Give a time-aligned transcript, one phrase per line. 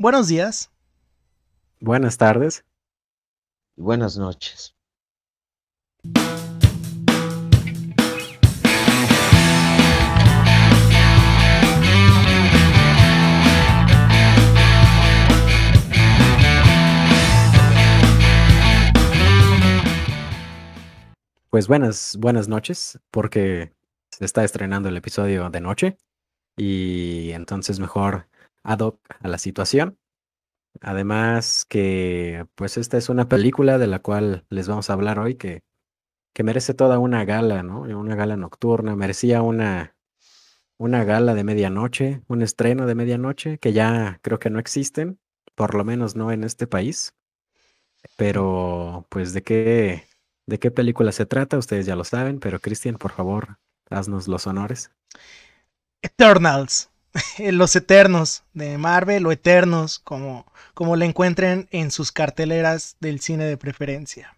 [0.00, 0.70] Buenos días.
[1.80, 2.64] Buenas tardes.
[3.76, 4.76] Y buenas noches.
[21.50, 23.72] Pues buenas, buenas noches, porque
[24.12, 25.98] se está estrenando el episodio de noche
[26.56, 28.27] y entonces mejor
[28.62, 29.98] ad hoc a la situación.
[30.80, 35.34] Además que pues esta es una película de la cual les vamos a hablar hoy
[35.34, 35.62] que,
[36.34, 37.82] que merece toda una gala, ¿no?
[37.82, 39.96] Una gala nocturna, merecía una,
[40.78, 45.18] una gala de medianoche, un estreno de medianoche que ya creo que no existen,
[45.54, 47.14] por lo menos no en este país.
[48.16, 50.08] Pero pues de qué
[50.48, 51.58] ¿De qué película se trata?
[51.58, 53.58] Ustedes ya lo saben, pero Cristian, por favor,
[53.90, 54.90] haznos los honores.
[56.00, 56.90] Eternals,
[57.38, 63.44] los Eternos de Marvel o Eternos, como, como le encuentren en sus carteleras del cine
[63.44, 64.36] de preferencia.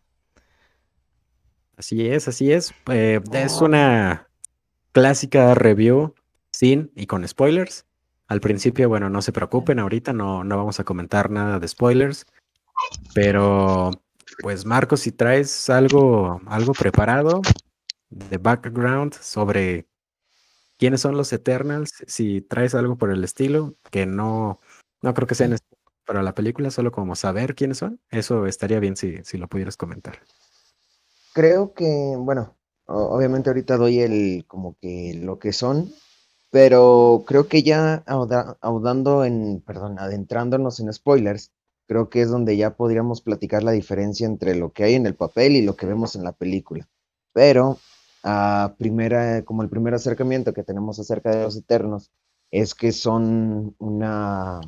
[1.77, 2.75] Así es, así es.
[2.91, 4.29] Eh, es una
[4.93, 6.15] clásica review
[6.51, 7.87] sin y con spoilers.
[8.27, 12.27] Al principio, bueno, no se preocupen, ahorita no, no vamos a comentar nada de spoilers,
[13.15, 13.91] pero
[14.41, 17.43] pues Marcos, si traes algo, algo preparado
[18.11, 19.87] de background sobre
[20.81, 24.61] quiénes son los Eternals, si traes algo por el estilo, que no,
[25.03, 25.55] no creo que sea
[26.07, 29.77] para la película, solo como saber quiénes son, eso estaría bien si, si lo pudieras
[29.77, 30.21] comentar.
[31.35, 35.93] Creo que, bueno, obviamente ahorita doy el como que lo que son,
[36.51, 41.53] pero creo que ya audando en, perdón, adentrándonos en spoilers,
[41.87, 45.15] creo que es donde ya podríamos platicar la diferencia entre lo que hay en el
[45.15, 46.89] papel y lo que vemos en la película.
[47.35, 47.79] Pero
[48.79, 52.11] primera, como el primer acercamiento que tenemos acerca de los Eternos
[52.51, 54.61] es que son una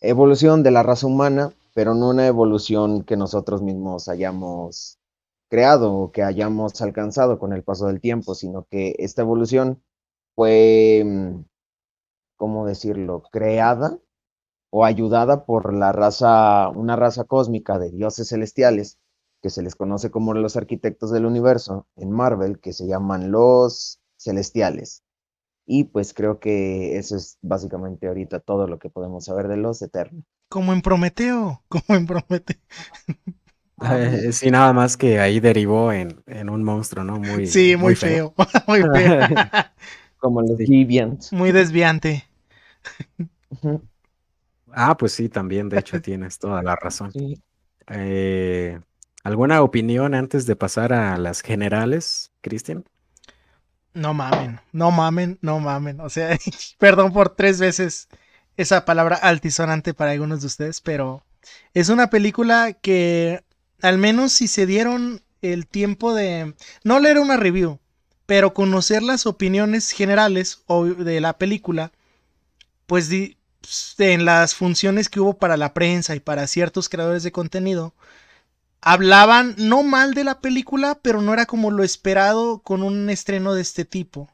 [0.00, 4.98] evolución de la raza humana, pero no una evolución que nosotros mismos hayamos
[5.48, 9.82] creado o que hayamos alcanzado con el paso del tiempo, sino que esta evolución
[10.34, 11.44] fue, mm,
[12.36, 13.98] ¿cómo decirlo?, creada
[14.70, 18.98] o ayudada por la raza, una raza cósmica de dioses celestiales,
[19.42, 24.00] que se les conoce como los arquitectos del universo en Marvel, que se llaman los
[24.16, 25.02] celestiales.
[25.66, 29.82] Y pues creo que eso es básicamente ahorita todo lo que podemos saber de los
[29.82, 30.24] eternos.
[30.48, 32.56] Como en Prometeo, como en Prometeo.
[33.82, 37.18] Eh, sí, nada más que ahí derivó en, un monstruo, ¿no?
[37.18, 38.32] Muy, sí, muy, feo.
[38.66, 39.28] muy feo.
[40.18, 41.32] como los Deviants.
[41.32, 42.24] Muy desviante.
[44.72, 47.12] Ah, pues sí, también, de hecho, tienes toda la razón.
[47.88, 48.80] Eh,
[49.26, 52.84] ¿Alguna opinión antes de pasar a las generales, Cristian?
[53.92, 56.00] No mamen, no mamen, no mamen.
[56.00, 56.38] O sea,
[56.78, 58.06] perdón por tres veces
[58.56, 61.24] esa palabra altisonante para algunos de ustedes, pero
[61.74, 63.42] es una película que
[63.82, 66.54] al menos si se dieron el tiempo de
[66.84, 67.80] no leer una review,
[68.26, 70.62] pero conocer las opiniones generales
[70.98, 71.90] de la película,
[72.86, 73.38] pues di
[73.98, 77.92] en las funciones que hubo para la prensa y para ciertos creadores de contenido,
[78.86, 83.52] hablaban no mal de la película, pero no era como lo esperado con un estreno
[83.52, 84.30] de este tipo.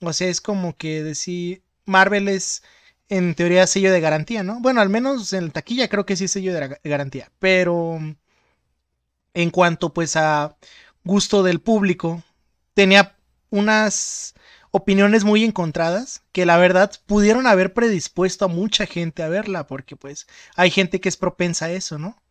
[0.00, 2.64] O sea, es como que decir, Marvel es
[3.08, 4.58] en teoría sello de garantía, ¿no?
[4.60, 8.00] Bueno, al menos en la taquilla creo que sí sello de garantía, pero
[9.34, 10.56] en cuanto pues a
[11.04, 12.24] gusto del público,
[12.74, 13.16] tenía
[13.50, 14.34] unas
[14.72, 19.94] opiniones muy encontradas que la verdad pudieron haber predispuesto a mucha gente a verla porque
[19.94, 22.21] pues hay gente que es propensa a eso, ¿no?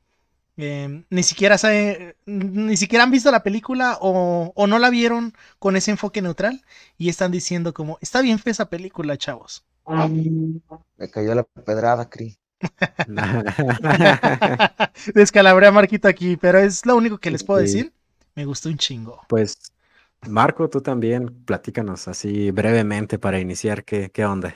[0.57, 5.75] Em, ni siquiera sabe, ni siquiera han visto la película o, no la vieron con
[5.75, 6.63] ese enfoque neutral
[6.97, 9.66] y están diciendo como, está bien fe esa película, chavos.
[10.97, 12.38] Me cayó la pedrada, Cri.
[15.16, 17.91] Descalabré a Marquito aquí, pero es lo único que les puedo decir.
[18.35, 19.22] Me gustó un chingo.
[19.28, 19.57] Pues
[20.28, 24.56] Marco, tú también, platícanos así brevemente para iniciar, ¿qué, qué onda?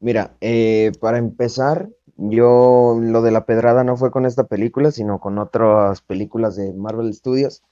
[0.00, 5.20] Mira, eh, para empezar, yo lo de la pedrada no fue con esta película, sino
[5.20, 7.62] con otras películas de Marvel Studios,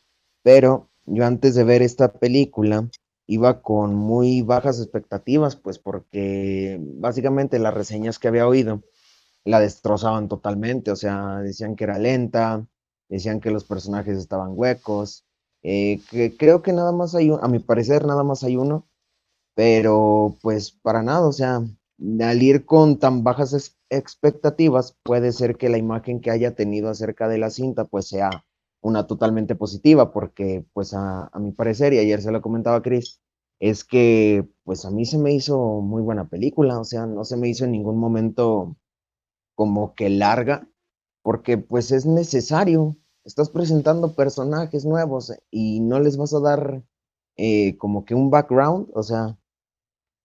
[0.42, 2.88] pero yo antes de ver esta película
[3.26, 8.82] iba con muy bajas expectativas, pues porque básicamente las reseñas que había oído
[9.44, 12.66] la destrozaban totalmente, o sea, decían que era lenta,
[13.08, 15.24] decían que los personajes estaban huecos,
[15.62, 18.86] eh, que creo que nada más hay, a mi parecer, nada más hay uno,
[19.54, 21.62] pero pues para nada, o sea,
[22.20, 23.54] al ir con tan bajas
[23.90, 28.30] expectativas, puede ser que la imagen que haya tenido acerca de la cinta pues sea
[28.80, 33.20] una totalmente positiva, porque pues a, mi parecer, y ayer se lo comentaba Chris,
[33.58, 37.36] es que pues a mí se me hizo muy buena película, o sea, no se
[37.36, 38.76] me hizo en ningún momento
[39.54, 40.68] como que larga,
[41.22, 46.84] porque pues es necesario, estás presentando personajes nuevos y no les vas a dar
[47.36, 49.36] eh, como que un background, o sea,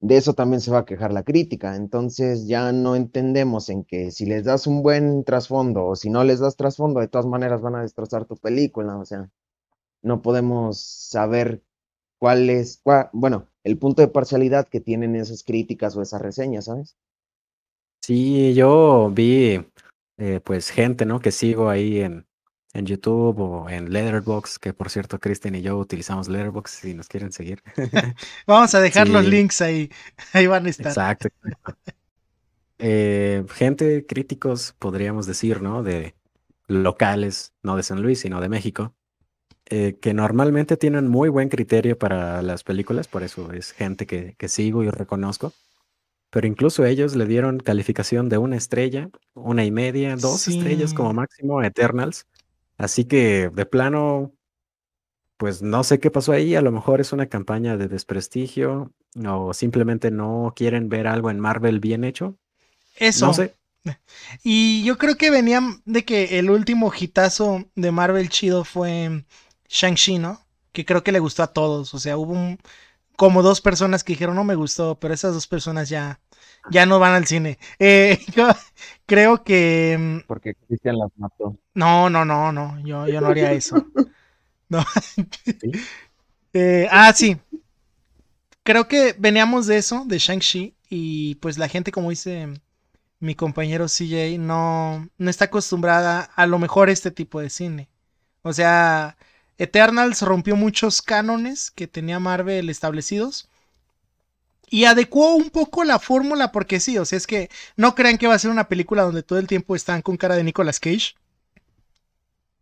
[0.01, 1.75] de eso también se va a quejar la crítica.
[1.75, 6.23] Entonces ya no entendemos en que si les das un buen trasfondo o si no
[6.23, 8.97] les das trasfondo, de todas maneras van a destrozar tu película.
[8.97, 9.29] O sea,
[10.01, 11.61] no podemos saber
[12.19, 12.81] cuál es,
[13.13, 16.97] bueno, el punto de parcialidad que tienen esas críticas o esas reseñas, ¿sabes?
[18.01, 19.63] Sí, yo vi
[20.17, 21.19] eh, pues gente, ¿no?
[21.19, 22.25] Que sigo ahí en,
[22.73, 27.07] en YouTube o en Letterboxd, que por cierto, Kristen y yo utilizamos Letterboxd si nos
[27.07, 27.61] quieren seguir.
[28.47, 29.91] Vamos a dejar los links ahí,
[30.33, 30.87] ahí van a estar.
[30.87, 31.29] Exacto.
[32.79, 35.83] Eh, gente, críticos, podríamos decir, ¿no?
[35.83, 36.15] De
[36.67, 38.95] locales, no de San Luis, sino de México,
[39.65, 44.35] eh, que normalmente tienen muy buen criterio para las películas, por eso es gente que,
[44.37, 45.53] que sigo y reconozco.
[46.31, 51.13] Pero incluso ellos le dieron calificación de una estrella, una y media, dos estrellas como
[51.13, 52.25] máximo a Eternals.
[52.81, 54.33] Así que de plano,
[55.37, 56.55] pues no sé qué pasó ahí.
[56.55, 58.91] A lo mejor es una campaña de desprestigio
[59.27, 62.39] o simplemente no quieren ver algo en Marvel bien hecho.
[62.95, 63.27] Eso.
[63.27, 63.55] No sé.
[64.43, 69.25] Y yo creo que venían de que el último hitazo de Marvel chido fue
[69.69, 70.41] Shang-Chi, ¿no?
[70.71, 71.93] Que creo que le gustó a todos.
[71.93, 72.57] O sea, hubo
[73.15, 76.19] como dos personas que dijeron no me gustó, pero esas dos personas ya,
[76.69, 77.57] ya no van al cine.
[77.79, 78.19] Eh,
[79.05, 79.97] creo que.
[79.99, 81.57] Mm, Porque Cristian las mató.
[81.73, 82.79] No, no, no, no.
[82.85, 83.85] Yo, yo no haría eso.
[84.69, 84.85] No.
[86.53, 87.37] Eh, ah, sí.
[88.63, 90.75] Creo que veníamos de eso, de Shang-Chi.
[90.89, 92.47] Y pues la gente, como dice
[93.21, 97.89] mi compañero CJ, no, no está acostumbrada a lo mejor a este tipo de cine.
[98.43, 99.17] O sea,
[99.59, 103.49] Eternals rompió muchos cánones que tenía Marvel establecidos
[104.71, 108.25] y adecuó un poco la fórmula porque sí, o sea, es que no crean que
[108.25, 111.15] va a ser una película donde todo el tiempo están con cara de Nicolas Cage.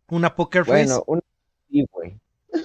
[0.08, 0.86] Una poker face.
[0.86, 1.20] Bueno, un...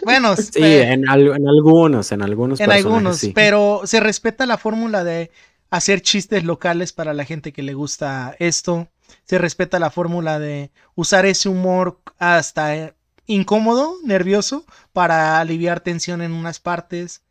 [0.03, 2.59] Bueno, sí, en, algunos, en algunos.
[2.59, 5.30] En algunos, pero se respeta la fórmula de
[5.69, 8.88] hacer chistes locales para la gente que le gusta esto.
[9.25, 12.95] Se respeta la fórmula de usar ese humor hasta eh,
[13.27, 17.21] incómodo, nervioso, para aliviar tensión en unas partes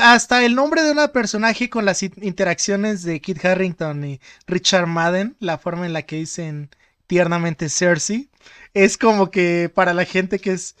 [0.00, 5.36] hasta el nombre de una personaje con las interacciones de Kit Harrington y Richard Madden,
[5.40, 6.70] la forma en la que dicen
[7.06, 8.30] tiernamente Cersei,
[8.74, 10.76] es como que para la gente que es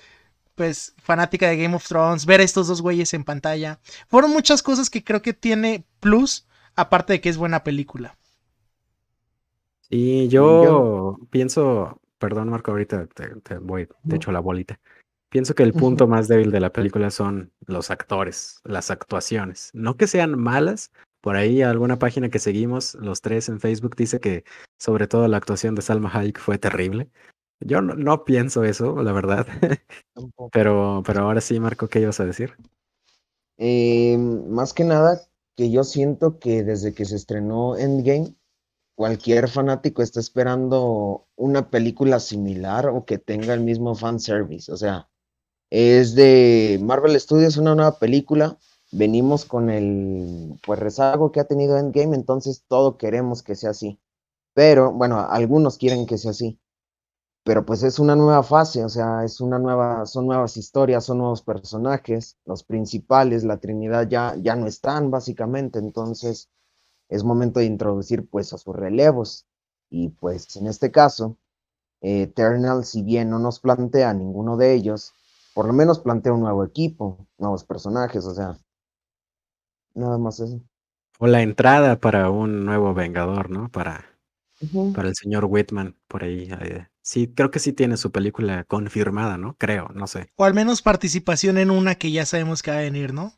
[0.54, 4.62] pues fanática de Game of Thrones, ver a estos dos güeyes en pantalla, fueron muchas
[4.62, 8.18] cosas que creo que tiene plus, aparte de que es buena película.
[9.88, 14.78] Y yo, pienso, perdón Marco, ahorita te, voy, te echo la bolita.
[15.30, 19.70] Pienso que el punto más débil de la película son los actores, las actuaciones.
[19.72, 20.90] No que sean malas.
[21.20, 24.42] Por ahí alguna página que seguimos, los tres en Facebook, dice que
[24.78, 27.10] sobre todo la actuación de Salma Hayek fue terrible.
[27.60, 29.46] Yo no, pienso eso, la verdad.
[30.52, 32.56] pero, pero ahora sí, Marco, ¿qué ibas a decir?
[33.58, 35.20] Eh, más que nada,
[35.54, 38.34] que yo siento que desde que se estrenó Endgame,
[38.96, 44.72] cualquier fanático está esperando una película similar o que tenga el mismo fanservice.
[44.72, 45.08] O sea,
[45.70, 48.58] es de Marvel Studios, una nueva película.
[48.92, 54.00] Venimos con el pues rezago que ha tenido Endgame, entonces todo queremos que sea así.
[54.52, 56.58] Pero bueno, algunos quieren que sea así.
[57.44, 61.18] Pero pues es una nueva fase, o sea, es una nueva, son nuevas historias, son
[61.18, 66.50] nuevos personajes, los principales, la Trinidad ya, ya no están básicamente, entonces
[67.08, 69.46] es momento de introducir pues a sus relevos.
[69.88, 71.38] Y pues en este caso,
[72.02, 75.14] Eternal, si bien no nos plantea ninguno de ellos,
[75.54, 78.56] por lo menos plantea un nuevo equipo, nuevos personajes, o sea,
[79.94, 80.60] nada más eso.
[81.18, 83.68] O la entrada para un nuevo Vengador, ¿no?
[83.68, 84.06] Para,
[84.94, 86.48] para el señor Whitman, por ahí.
[86.62, 89.54] Eh, sí, creo que sí tiene su película confirmada, ¿no?
[89.58, 90.30] Creo, no sé.
[90.36, 93.34] O al menos participación en una que ya sabemos que va a venir, ¿no?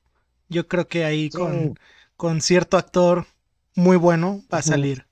[0.48, 1.74] Yo creo que ahí con,
[2.16, 3.26] con cierto actor
[3.74, 5.06] muy bueno va a salir.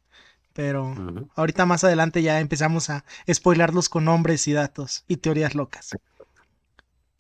[0.53, 0.95] Pero
[1.37, 5.97] ahorita más adelante ya empezamos a spoilarlos con nombres y datos y teorías locas.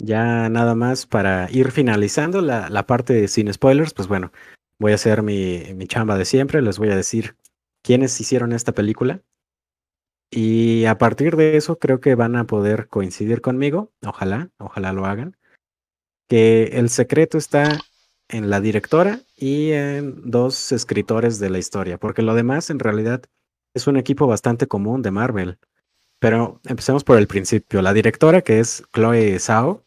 [0.01, 4.33] Ya nada más para ir finalizando la, la parte sin spoilers, pues bueno,
[4.79, 7.37] voy a hacer mi, mi chamba de siempre, les voy a decir
[7.83, 9.23] quiénes hicieron esta película.
[10.31, 15.07] Y a partir de eso creo que van a poder coincidir conmigo, ojalá, ojalá lo
[15.07, 15.37] hagan,
[16.29, 17.81] que el secreto está
[18.29, 23.23] en la directora y en dos escritores de la historia, porque lo demás en realidad
[23.75, 25.59] es un equipo bastante común de Marvel.
[26.21, 27.83] Pero empecemos por el principio.
[27.83, 29.85] La directora, que es Chloe Zhao,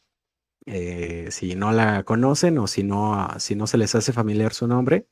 [0.66, 4.68] Eh, si no la conocen o si no, si no se les hace familiar su
[4.68, 5.08] nombre,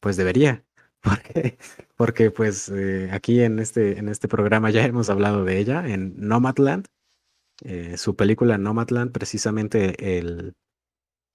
[0.00, 0.64] pues debería.
[1.04, 1.58] Porque,
[1.96, 6.14] porque pues eh, aquí en este, en este programa ya hemos hablado de ella, en
[6.16, 6.86] Nomadland.
[7.62, 10.54] Eh, su película Nomadland, precisamente el,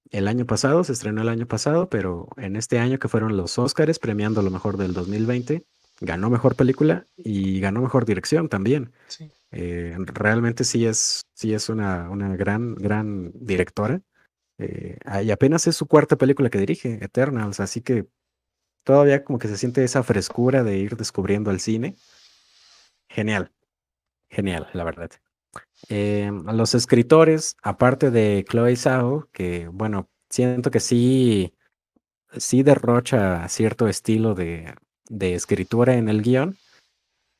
[0.10, 3.60] el año pasado, se estrenó el año pasado, pero en este año que fueron los
[3.60, 5.64] Oscars premiando lo mejor del 2020,
[6.02, 8.92] ganó mejor película y ganó mejor dirección también.
[9.08, 9.32] Sí.
[9.52, 14.02] Eh, realmente sí es, sí es una, una gran, gran directora.
[14.58, 18.08] Eh, y apenas es su cuarta película que dirige, Eternals, así que
[18.84, 21.96] todavía como que se siente esa frescura de ir descubriendo el cine.
[23.08, 23.52] Genial,
[24.30, 25.12] genial, la verdad.
[25.88, 31.54] Eh, los escritores, aparte de Chloe Zhao, que bueno, siento que sí,
[32.38, 34.76] sí derrocha cierto estilo de,
[35.08, 36.58] de escritura en el guion,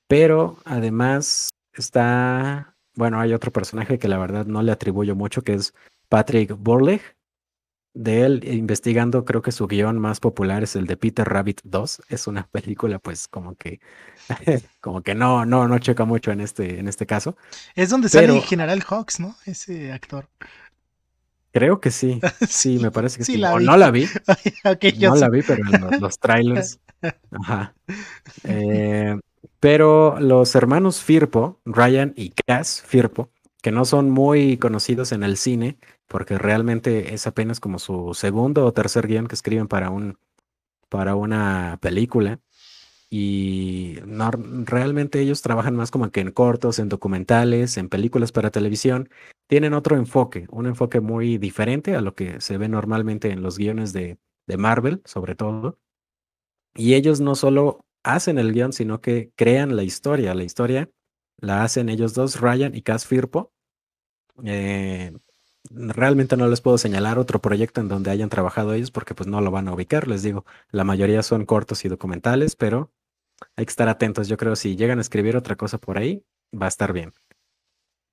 [0.08, 5.54] pero además está, bueno, hay otro personaje que la verdad no le atribuyo mucho, que
[5.54, 5.74] es
[6.10, 7.02] Patrick Borleg.
[7.96, 12.04] De él, investigando, creo que su guion más popular es el de Peter Rabbit 2.
[12.10, 13.80] Es una película, pues, como que,
[14.80, 17.36] como que no, no, no checa mucho en este, en este caso.
[17.76, 19.36] Es donde sale el General Hawks, ¿no?
[19.46, 20.30] Ese actor.
[21.52, 22.20] Creo que sí.
[22.48, 23.44] Sí, me parece que sí.
[23.44, 24.08] o no la vi.
[25.00, 26.80] no la vi, pero en los, los trailers.
[27.32, 27.74] Ajá.
[28.44, 29.18] Eh,
[29.60, 33.30] pero los hermanos Firpo, Ryan y Cass Firpo,
[33.62, 35.78] que no son muy conocidos en el cine,
[36.08, 40.18] porque realmente es apenas como su segundo o tercer guion que escriben para un
[40.90, 42.40] para una película.
[43.12, 48.52] Y no, realmente ellos trabajan más como que en cortos, en documentales, en películas para
[48.52, 49.10] televisión.
[49.48, 53.58] Tienen otro enfoque, un enfoque muy diferente a lo que se ve normalmente en los
[53.58, 55.80] guiones de, de Marvel, sobre todo.
[56.76, 60.34] Y ellos no solo hacen el guion, sino que crean la historia.
[60.34, 60.90] La historia
[61.38, 63.54] la hacen ellos dos, Ryan y Cass Firpo.
[64.44, 65.14] Eh,
[65.70, 69.42] realmente no les puedo señalar otro proyecto en donde hayan trabajado ellos porque pues no
[69.42, 72.92] lo van a ubicar, les digo, la mayoría son cortos y documentales, pero
[73.56, 76.66] hay que estar atentos, yo creo si llegan a escribir otra cosa por ahí, va
[76.66, 77.14] a estar bien.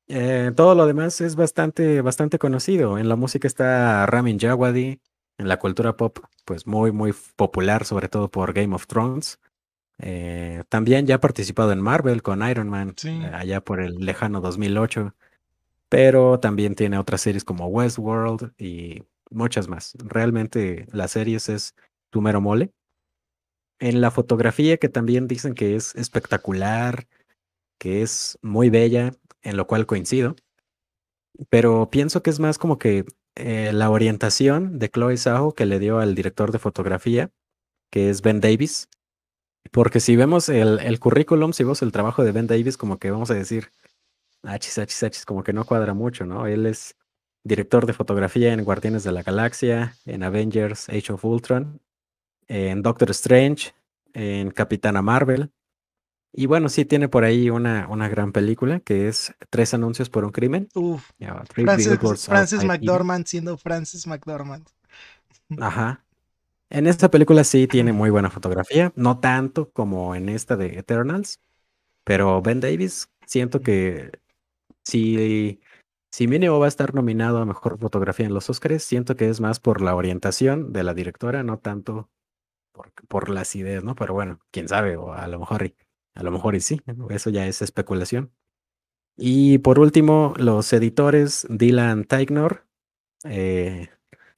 [0.08, 2.98] Eh, todo lo demás es bastante, bastante conocido.
[2.98, 5.00] En la música está Ramin Djawadi,
[5.38, 9.40] en la cultura pop, pues muy, muy popular, sobre todo por Game of Thrones.
[9.98, 14.40] Eh, también ya ha participado en Marvel con Iron Man, eh, allá por el lejano
[14.40, 15.14] 2008,
[15.88, 19.94] pero también tiene otras series como Westworld y muchas más.
[20.04, 21.74] Realmente las series es
[22.10, 22.72] tu mero mole.
[23.78, 27.06] En la fotografía, que también dicen que es espectacular,
[27.78, 29.12] que es muy bella,
[29.42, 30.36] en lo cual coincido,
[31.50, 33.04] pero pienso que es más como que
[33.36, 37.30] eh, la orientación de Chloe Zhao que le dio al director de fotografía,
[37.90, 38.88] que es Ben Davis.
[39.72, 43.10] Porque si vemos el, el currículum, si vemos el trabajo de Ben Davis, como que
[43.10, 43.70] vamos a decir,
[44.42, 46.46] achis, achis, achis, como que no cuadra mucho, ¿no?
[46.46, 46.96] Él es
[47.44, 51.80] director de fotografía en Guardianes de la Galaxia, en Avengers, Age of Ultron,
[52.48, 53.72] en Doctor Strange,
[54.12, 55.50] en Capitana Marvel,
[56.38, 60.22] y bueno, sí tiene por ahí una, una gran película que es Tres anuncios por
[60.24, 60.68] un crimen.
[60.74, 61.10] Uf.
[61.48, 64.68] Francis, McDormand siendo Francis McDormand.
[65.58, 66.04] Ajá.
[66.70, 71.40] En esta película sí tiene muy buena fotografía, no tanto como en esta de Eternals,
[72.04, 74.12] pero Ben Davis siento que
[74.84, 75.60] si,
[76.10, 79.60] si va a estar nominado a Mejor Fotografía en los Oscars, siento que es más
[79.60, 82.10] por la orientación de la directora, no tanto
[82.72, 83.94] por, por las ideas, ¿no?
[83.94, 85.74] Pero bueno, quién sabe, o a lo mejor
[86.14, 86.80] a lo mejor y sí,
[87.10, 88.32] eso ya es especulación.
[89.16, 92.66] Y por último, los editores Dylan Teignor.
[93.24, 93.88] Eh,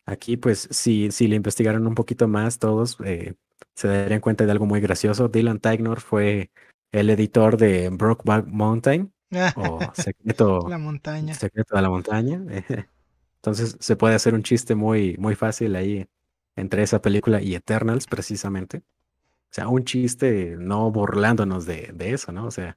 [0.09, 3.35] aquí, pues, si, si le investigaron un poquito más, todos eh,
[3.75, 5.29] se darían cuenta de algo muy gracioso.
[5.29, 6.51] Dylan Teignor fue
[6.93, 9.13] el editor de Brokeback Mountain
[9.57, 11.35] o Secreto, la montaña.
[11.35, 12.43] Secreto de la Montaña.
[13.37, 16.09] Entonces se puede hacer un chiste muy, muy fácil ahí
[16.57, 18.79] entre esa película y Eternals, precisamente.
[18.79, 22.47] O sea, un chiste no burlándonos de, de eso, ¿no?
[22.47, 22.77] O sea,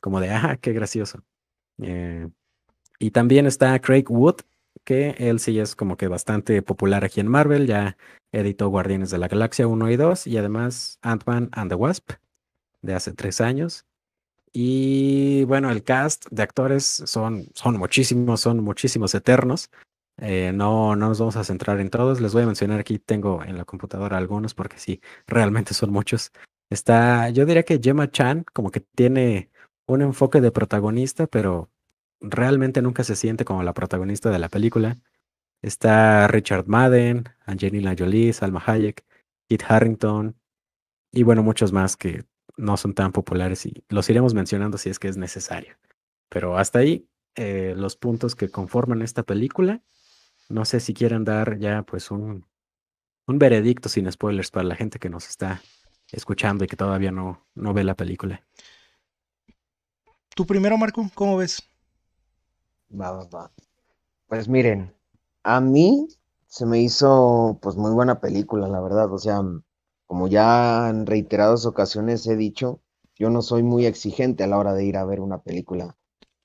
[0.00, 1.24] como de, ah, qué gracioso.
[1.78, 2.28] Eh,
[2.98, 4.42] y también está Craig Wood,
[4.84, 7.96] que él sí es como que bastante popular aquí en Marvel, ya
[8.32, 12.12] editó Guardianes de la Galaxia 1 y 2 y además Ant-Man and the Wasp
[12.82, 13.86] de hace tres años.
[14.52, 19.70] Y bueno, el cast de actores son, son muchísimos, son muchísimos eternos.
[20.18, 22.20] Eh, no, no nos vamos a centrar en todos.
[22.20, 26.32] Les voy a mencionar aquí, tengo en la computadora algunos porque sí, realmente son muchos.
[26.70, 29.50] Está, yo diría que Gemma Chan como que tiene
[29.86, 31.70] un enfoque de protagonista, pero
[32.22, 34.98] realmente nunca se siente como la protagonista de la película.
[35.60, 39.04] Está Richard Madden, Angelina Jolie, Salma Hayek,
[39.48, 40.36] Kit Harrington
[41.12, 42.24] y bueno, muchos más que
[42.56, 45.76] no son tan populares y los iremos mencionando si es que es necesario.
[46.28, 49.82] Pero hasta ahí eh, los puntos que conforman esta película
[50.48, 52.46] no sé si quieren dar ya pues un,
[53.26, 55.62] un veredicto sin spoilers para la gente que nos está
[56.10, 58.44] escuchando y que todavía no, no ve la película.
[60.34, 61.10] ¿Tú primero, Marco?
[61.14, 61.62] ¿Cómo ves?
[63.00, 63.40] Va, va, va.
[64.28, 64.82] Pues miren,
[65.44, 66.08] a mí
[66.46, 69.12] se me hizo pues muy buena película, la verdad.
[69.12, 69.42] O sea,
[70.06, 72.80] como ya en reiteradas ocasiones he dicho,
[73.16, 75.96] yo no soy muy exigente a la hora de ir a ver una película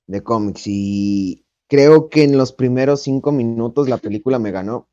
[0.06, 4.88] de cómics y creo que en los primeros cinco minutos la película me ganó.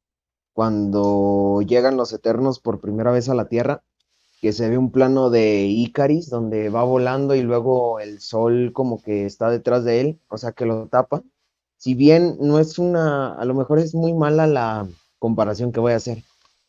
[0.54, 3.84] Cuando llegan los Eternos por primera vez a la Tierra,
[4.42, 9.02] que se ve un plano de Icaris donde va volando y luego el sol como
[9.02, 11.24] que está detrás de él, o sea que lo tapa.
[11.78, 14.88] Si bien no es una, a lo mejor es muy mala la
[15.20, 16.24] comparación que voy a hacer,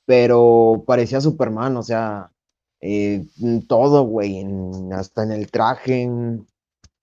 [0.05, 2.31] pero parecía Superman, o sea,
[2.81, 3.27] eh,
[3.69, 4.45] todo, güey,
[4.93, 6.09] hasta en el traje,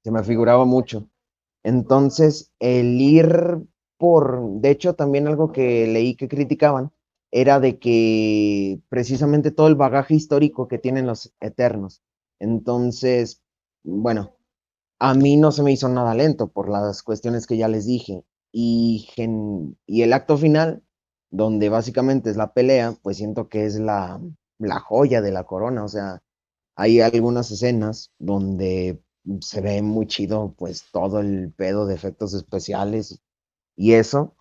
[0.03, 1.07] se me figuraba mucho.
[1.63, 3.59] Entonces, el ir
[3.97, 6.91] por, de hecho, también algo que leí que criticaban
[7.31, 12.03] era de que precisamente todo el bagaje histórico que tienen los Eternos.
[12.39, 13.41] Entonces,
[13.83, 14.35] bueno,
[15.03, 18.23] a mí no se me hizo nada lento por las cuestiones que ya les dije.
[18.53, 20.81] Y, el acto final,
[21.29, 24.21] donde básicamente es la pelea, pues siento que es la,
[24.59, 25.83] la joya de la corona.
[25.83, 26.23] O sea,
[26.77, 29.03] hay algunas escenas donde
[29.41, 33.19] se ve muy chido, pues todo el pedo de efectos especiales
[33.75, 34.35] y eso.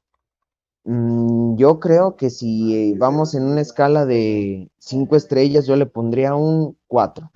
[0.84, 6.36] Mm, yo creo que si vamos en una escala de cinco estrellas, yo le pondría
[6.36, 7.32] un 4.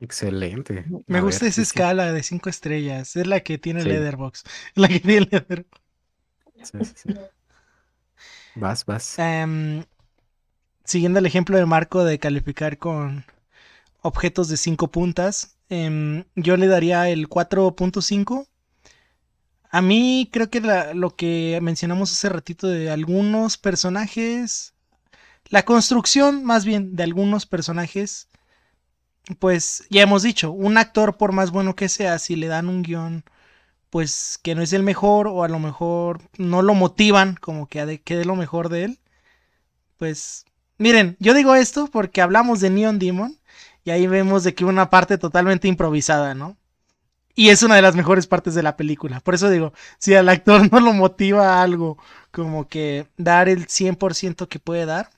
[0.00, 0.84] Excelente.
[1.06, 3.16] Me gusta esa escala de cinco estrellas.
[3.16, 4.44] Es la que tiene el Leatherbox.
[4.74, 5.80] La que tiene Leatherbox.
[6.62, 7.14] Sí, sí,
[8.56, 9.18] vas, vas.
[9.18, 9.84] Em,
[10.84, 13.24] siguiendo el ejemplo de Marco de calificar con
[14.02, 18.48] objetos de cinco puntas, em, yo le daría el 4.5.
[19.70, 20.60] A mí creo que
[20.94, 24.74] lo que mencionamos hace ratito de algunos personajes,
[25.48, 28.28] la construcción más bien de algunos personajes,
[29.38, 32.82] pues ya hemos dicho, un actor por más bueno que sea, si le dan un
[32.82, 33.24] guion
[33.90, 38.00] pues que no es el mejor o a lo mejor no lo motivan como que
[38.02, 39.00] quede lo mejor de él,
[39.98, 40.44] pues
[40.78, 43.38] miren, yo digo esto porque hablamos de Neon Demon
[43.84, 46.56] y ahí vemos de que una parte totalmente improvisada, ¿no?
[47.36, 49.20] Y es una de las mejores partes de la película.
[49.20, 51.98] Por eso digo, si al actor no lo motiva algo
[52.32, 55.10] como que dar el 100% que puede dar,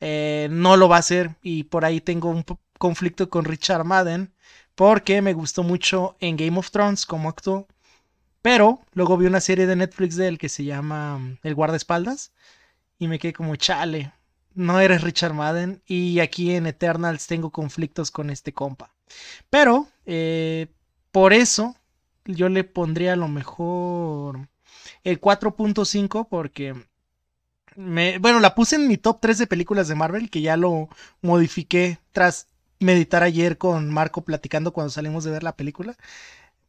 [0.00, 1.36] eh, no lo va a hacer.
[1.42, 2.44] Y por ahí tengo un
[2.82, 4.34] conflicto con Richard Madden,
[4.74, 7.68] porque me gustó mucho en Game of Thrones como actuó.
[8.42, 12.32] Pero luego vi una serie de Netflix de él que se llama mm, El guardaespaldas.
[12.98, 14.12] Y me quedé como, chale,
[14.54, 18.92] no eres Richard Madden y aquí en Eternals tengo conflictos con este compa.
[19.48, 20.66] Pero eh,
[21.12, 21.76] por eso
[22.24, 24.48] yo le pondría a lo mejor
[25.04, 26.74] el 4.5 porque
[27.76, 30.88] me, bueno, la puse en mi top 3 de películas de Marvel que ya lo
[31.20, 32.48] modifiqué tras
[32.84, 35.96] meditar ayer con Marco platicando cuando salimos de ver la película.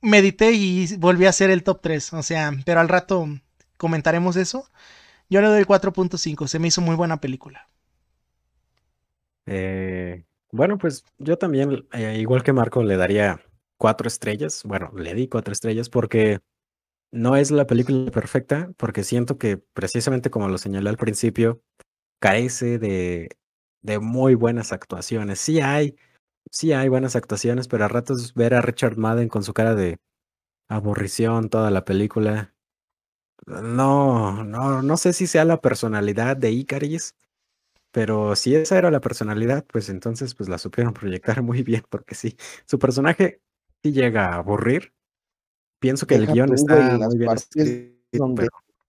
[0.02, 3.28] Medité y volví a hacer el top 3, o sea, pero al rato
[3.78, 4.70] comentaremos eso.
[5.30, 7.70] Yo le doy 4.5, se me hizo muy buena película.
[9.46, 13.42] Eh, bueno, pues yo también, eh, igual que Marco, le daría
[13.78, 14.64] cuatro estrellas.
[14.66, 16.40] Bueno, le di cuatro estrellas porque
[17.12, 21.62] no es la película perfecta, porque siento que precisamente como lo señalé al principio,
[22.20, 23.30] carece de,
[23.84, 25.40] de muy buenas actuaciones.
[25.40, 25.96] Sí hay,
[26.50, 30.00] sí hay buenas actuaciones, pero a ratos ver a Richard Madden con su cara de
[30.70, 32.56] aburrición toda la película.
[33.46, 37.16] No, no, no sé si sea la personalidad de Icaris,
[37.92, 42.16] pero si esa era la personalidad, pues entonces pues la supieron proyectar muy bien, porque
[42.16, 43.42] sí, su personaje
[43.84, 44.94] sí llega a aburrir.
[45.80, 48.48] Pienso que el guion está muy bien donde,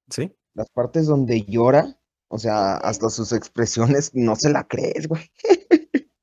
[0.08, 0.32] ¿sí?
[0.54, 5.30] Las partes donde llora, o sea, hasta sus expresiones no se la crees, güey.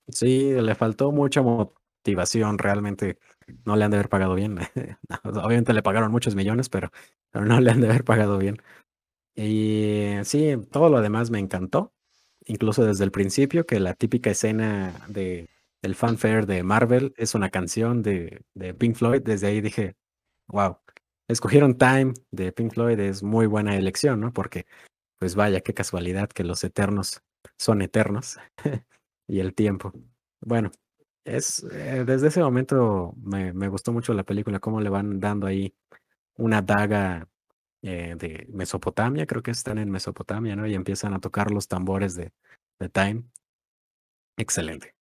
[0.08, 3.18] Sí, le faltó mucha motivación, realmente
[3.66, 4.60] no le han de haber pagado bien.
[5.24, 6.92] Obviamente le pagaron muchos millones, pero,
[7.34, 8.62] no le han de haber pagado bien.
[9.36, 11.94] Y sí, todo lo demás me encantó
[12.46, 15.50] incluso desde el principio, que la típica escena de,
[15.82, 19.22] del fanfare de Marvel es una canción de, de Pink Floyd.
[19.22, 19.96] Desde ahí dije,
[20.48, 20.78] wow,
[21.28, 24.34] escogieron Time de Pink Floyd, es muy buena elección, ¿no?
[24.34, 24.66] Porque,
[25.22, 27.22] pues vaya, qué casualidad que los eternos
[27.56, 28.40] son eternos
[29.28, 29.94] y el tiempo.
[30.40, 30.72] Bueno,
[31.24, 35.46] es eh, desde ese momento me, me, gustó mucho la película, cómo le van dando
[35.46, 35.76] ahí
[36.38, 37.30] una daga
[37.84, 40.66] eh, de Mesopotamia, creo que están en Mesopotamia, ¿no?
[40.66, 42.34] Y empiezan a tocar los tambores de,
[42.80, 43.24] de Time.
[44.38, 44.96] Excelente.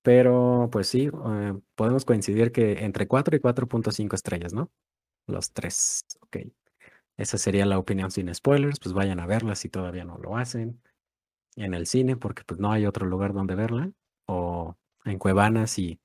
[0.00, 4.70] Pero, pues sí, eh, podemos coincidir que entre 4 y 4.5 estrellas, ¿no?
[5.26, 6.38] Los tres, ok.
[7.16, 10.80] Esa sería la opinión sin spoilers, pues vayan a verla si todavía no lo hacen.
[11.56, 13.90] En el cine, porque pues no hay otro lugar donde verla.
[14.26, 16.00] O en Cuevanas y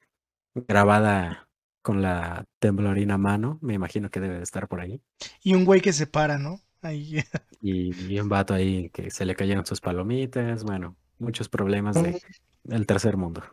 [0.53, 1.49] grabada
[1.81, 5.01] con la temblorina mano, me imagino que debe de estar por ahí.
[5.43, 6.61] Y un güey que se para, ¿no?
[6.81, 7.23] Ahí.
[7.61, 12.21] Y, y un vato ahí que se le cayeron sus palomitas, bueno, muchos problemas de,
[12.63, 13.43] del tercer mundo.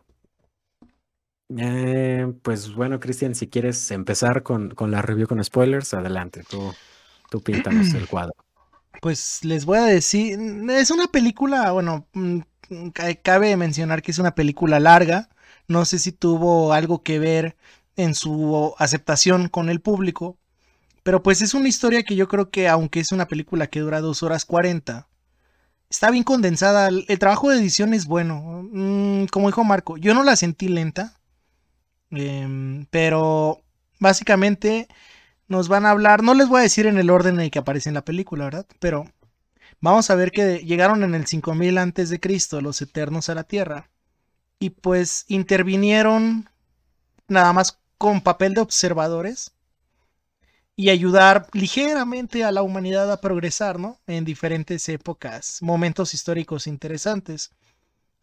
[1.57, 6.73] Eh, pues bueno, Cristian, si quieres empezar con, con la review con spoilers, adelante, tú,
[7.29, 8.33] tú píntanos el cuadro.
[9.01, 10.37] Pues les voy a decir,
[10.71, 12.39] es una película, bueno, mm,
[12.93, 15.29] ca- cabe mencionar que es una película larga,
[15.67, 17.55] no sé si tuvo algo que ver
[17.95, 20.37] en su aceptación con el público,
[21.03, 24.01] pero pues es una historia que yo creo que aunque es una película que dura
[24.01, 25.07] 2 horas 40,
[25.89, 30.13] está bien condensada, el, el trabajo de edición es bueno, Mm, como dijo Marco, yo
[30.15, 31.19] no la sentí lenta,
[32.11, 33.61] em, pero
[33.99, 34.87] básicamente
[35.49, 37.59] nos van a hablar, no les voy a decir en el orden en el que
[37.59, 38.67] aparece en la película, ¿verdad?
[38.79, 39.05] Pero
[39.81, 43.43] vamos a ver que llegaron en el 5000 antes de Cristo los eternos a la
[43.45, 43.89] Tierra
[44.59, 46.49] y pues intervinieron
[47.27, 49.53] nada más con papel de observadores
[50.75, 53.99] y ayudar ligeramente a la humanidad a progresar, ¿no?
[54.07, 57.51] En diferentes épocas, momentos históricos interesantes.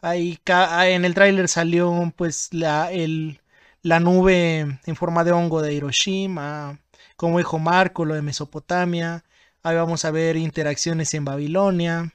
[0.00, 3.40] Ahí ca- en el tráiler salió pues la, el,
[3.82, 6.80] la nube en forma de hongo de Hiroshima,
[7.16, 9.24] como dijo Marco, lo de Mesopotamia.
[9.62, 12.14] Ahí vamos a ver interacciones en Babilonia,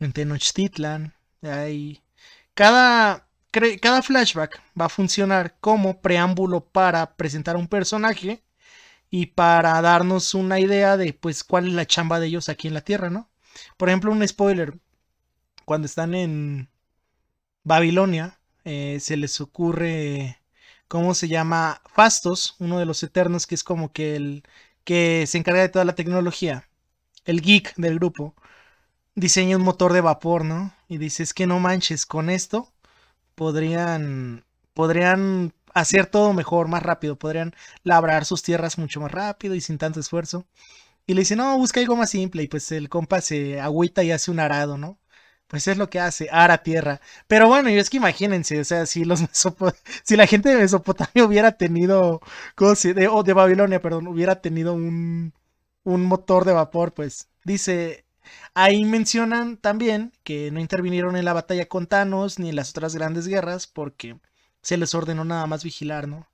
[0.00, 1.14] en Tenochtitlan.
[1.42, 2.02] Ahí.
[2.54, 3.28] Cada,
[3.80, 8.42] cada flashback va a funcionar como preámbulo para presentar un personaje
[9.10, 12.74] y para darnos una idea de pues cuál es la chamba de ellos aquí en
[12.74, 13.28] la Tierra, ¿no?
[13.76, 14.78] Por ejemplo, un spoiler.
[15.64, 16.68] Cuando están en
[17.64, 20.39] Babilonia, eh, se les ocurre,
[20.90, 21.82] ¿cómo se llama?
[21.86, 24.44] Fastos, uno de los eternos, que es como que el
[24.84, 26.68] que se encarga de toda la tecnología,
[27.26, 28.34] el geek del grupo,
[29.14, 30.74] diseña un motor de vapor, ¿no?
[30.88, 32.72] Y dice, es que no manches, con esto
[33.36, 39.62] podrían, podrían hacer todo mejor, más rápido, podrían labrar sus tierras mucho más rápido y
[39.62, 40.46] sin tanto esfuerzo.
[41.06, 42.44] Y le dice, no, busca algo más simple.
[42.44, 44.99] Y pues el compa se agüita y hace un arado, ¿no?
[45.50, 47.00] Pues es lo que hace, ara tierra.
[47.26, 51.24] Pero bueno, es que imagínense, o sea, si los Mesopo- si la gente de Mesopotamia
[51.26, 52.20] hubiera tenido,
[52.54, 55.34] ¿cómo se- de, o de Babilonia, perdón, hubiera tenido un,
[55.84, 58.04] un motor de vapor, pues dice,
[58.54, 62.94] ahí mencionan también que no intervinieron en la batalla con Thanos ni en las otras
[62.94, 64.18] grandes guerras porque
[64.62, 66.28] se les ordenó nada más vigilar, ¿no?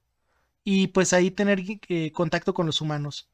[0.65, 3.29] Y pues ahí tener eh, contacto con los humanos.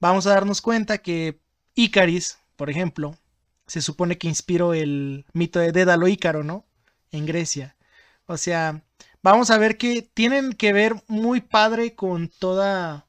[0.00, 1.40] Vamos a darnos cuenta que
[1.74, 3.16] Icaris, por ejemplo,
[3.68, 6.66] se supone que inspiró el mito de Dédalo Ícaro, ¿no?
[7.12, 7.76] En Grecia.
[8.26, 8.82] O sea,
[9.22, 13.06] vamos a ver que tienen que ver muy padre con toda,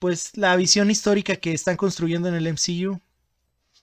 [0.00, 3.00] pues, la visión histórica que están construyendo en el MCU.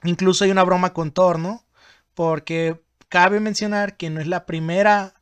[0.04, 1.66] Incluso hay una broma con Thor, ¿no?
[2.14, 5.16] Porque cabe mencionar que no es la primera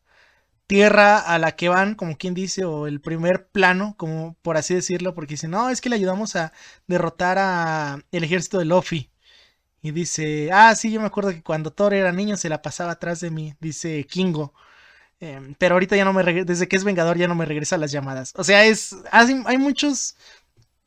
[0.67, 4.73] tierra a la que van, como quien dice, o el primer plano, como por así
[4.73, 6.53] decirlo, porque dicen, no, es que le ayudamos a
[6.87, 9.11] derrotar a el ejército de Luffy.
[9.81, 12.91] Y dice, ah, sí, yo me acuerdo que cuando Thor era niño se la pasaba
[12.91, 14.53] atrás de mí, dice Kingo.
[15.19, 17.77] Em, pero ahorita ya no me regresa, desde que es Vengador ya no me regresa
[17.77, 18.33] las llamadas.
[18.35, 20.15] O sea, es, hay, muchos,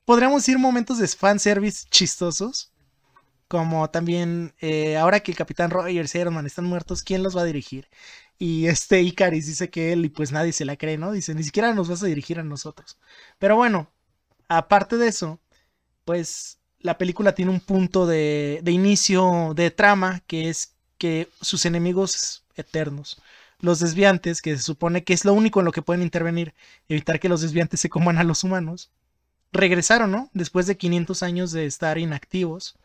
[0.05, 2.71] podríamos decir momentos de fanservice chistosos.
[3.49, 7.37] Como también, eh, ahora que el Capitán Rogers y Iron Man están muertos, ¿quién los
[7.37, 7.89] va a dirigir?
[8.39, 11.13] Y este Icaris dice que él, y pues nadie se la cree, ¿no?
[11.13, 12.99] Dice, ni siquiera nos vas a dirigir a nosotros.
[13.39, 13.91] Pero bueno,
[14.49, 15.41] aparte de eso,
[16.05, 22.45] pues la película tiene un punto de, inicio de trama que es que sus enemigos
[22.57, 23.23] eternos,
[23.59, 26.53] los desviantes, que se supone que es lo único en lo que pueden intervenir,
[26.91, 28.91] evitar que los desviantes se coman a los humanos,
[29.51, 30.31] regresaron, ¿no?
[30.35, 32.77] Después de 500 años de estar inactivos.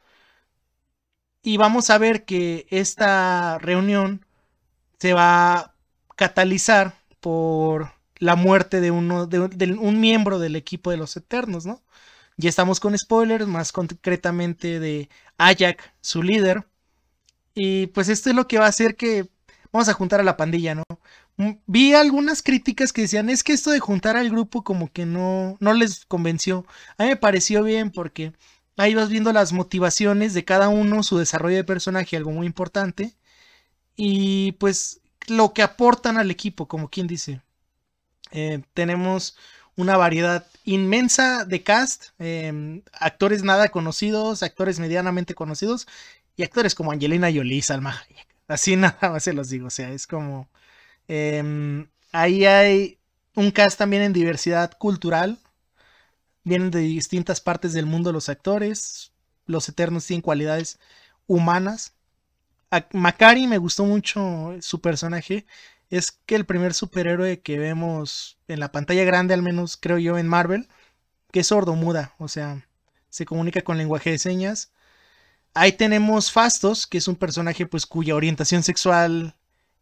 [1.43, 4.25] Y vamos a ver que esta reunión
[4.99, 5.73] se va a
[6.15, 11.81] catalizar por la muerte de uno de un miembro del equipo de los Eternos, ¿no?
[12.39, 16.65] Ya estamos con spoilers, más concretamente de Ayak, su líder.
[17.53, 19.29] Y pues esto es lo que va a hacer que
[19.73, 20.83] vamos a juntar a la pandilla, ¿no?
[21.35, 25.05] Mm, Vi algunas críticas que decían, es que esto de juntar al grupo como que
[25.05, 26.65] no, no les convenció.
[26.97, 28.31] A mí me pareció bien porque
[28.77, 33.15] ahí vas viendo las motivaciones de cada uno, su desarrollo de personaje, algo muy importante.
[33.97, 37.41] Y pues lo que aportan al equipo, como quien dice.
[38.31, 39.37] Eh, tenemos
[39.79, 45.87] una variedad inmensa de cast, eh, actores nada conocidos, actores medianamente conocidos
[46.35, 48.27] y actores como Angelina Jolie, Salma Hayek.
[48.49, 50.49] Así nada más se los digo, o sea, es como...
[51.07, 52.99] eh, ahí hay
[53.35, 55.39] un cast también en diversidad cultural,
[56.43, 59.13] vienen de distintas partes del mundo los actores,
[59.45, 60.77] los Eternos tienen cualidades
[61.25, 61.93] humanas.
[62.69, 65.45] A Macari me gustó mucho su personaje.
[65.89, 70.17] Es que el primer superhéroe que vemos en la pantalla grande, al menos creo yo,
[70.17, 70.67] en Marvel,
[71.31, 72.65] que es sordo-muda, o sea,
[73.09, 74.71] se comunica con lenguaje de señas.
[75.53, 79.35] Ahí tenemos Fastos, que es un personaje pues cuya orientación sexual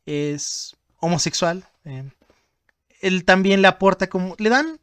[0.05, 1.67] es homosexual.
[1.85, 2.09] eh,
[3.01, 4.35] él también le aporta como...
[4.39, 4.79] Le dan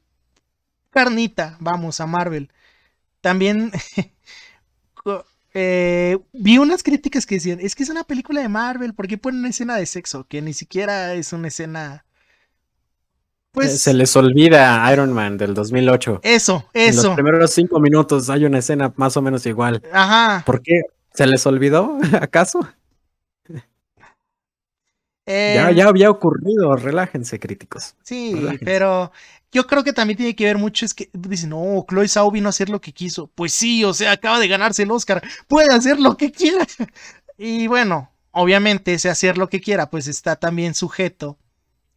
[0.90, 2.52] carnita, vamos, a Marvel.
[3.20, 3.72] También
[5.54, 9.16] eh, vi unas críticas que decían, es que es una película de Marvel, ¿por qué
[9.18, 10.26] ponen una escena de sexo?
[10.28, 12.04] Que ni siquiera es una escena...
[13.52, 16.20] Pues Se les olvida Iron Man del 2008.
[16.24, 17.04] eso, En eso.
[17.08, 19.80] los primeros cinco minutos hay una escena más o menos igual.
[19.92, 20.42] Ajá.
[20.44, 20.82] ¿Por qué?
[21.14, 21.96] ¿Se les olvidó?
[22.20, 22.68] ¿Acaso?
[25.26, 26.74] Ya, eh, ya había ocurrido.
[26.76, 27.94] Relájense, críticos.
[28.02, 28.64] Sí, Relájense.
[28.64, 29.12] pero
[29.54, 32.48] yo creo que también tiene que ver mucho, es que dicen, no, Chloe Zhao vino
[32.48, 33.28] a hacer lo que quiso.
[33.28, 36.66] Pues sí, o sea, acaba de ganarse el Oscar, puede hacer lo que quiera.
[37.36, 41.36] Y bueno, obviamente ese hacer lo que quiera, pues está también sujeto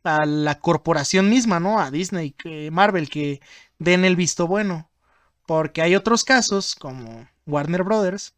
[0.03, 1.79] a la corporación misma, ¿no?
[1.79, 2.35] A Disney,
[2.71, 3.39] Marvel, que
[3.77, 4.89] den el visto bueno.
[5.45, 8.33] Porque hay otros casos, como Warner Brothers,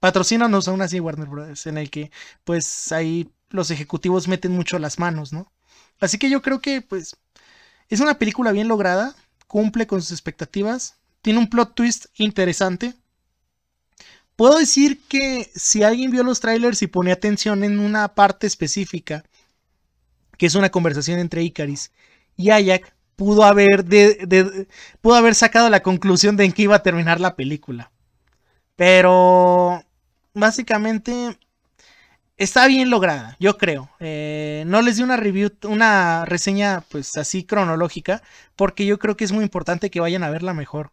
[0.00, 2.10] patrocínanos aún así Warner Brothers, en el que
[2.42, 5.52] pues ahí los ejecutivos meten mucho las manos, ¿no?
[6.00, 7.16] Así que yo creo que pues
[7.92, 9.14] es una película bien lograda,
[9.46, 12.94] cumple con sus expectativas, tiene un plot twist interesante.
[14.34, 19.24] Puedo decir que si alguien vio los trailers y pone atención en una parte específica,
[20.38, 21.92] que es una conversación entre Icaris
[22.34, 23.84] y Ayak, pudo haber,
[25.02, 27.92] pudo haber sacado la conclusión de en qué iba a terminar la película.
[28.74, 29.84] Pero
[30.32, 31.38] básicamente
[32.42, 33.90] está bien lograda, yo creo.
[34.00, 38.22] Eh, no les di una review, una reseña pues así cronológica,
[38.56, 40.90] porque yo creo que es muy importante que vayan a verla mejor.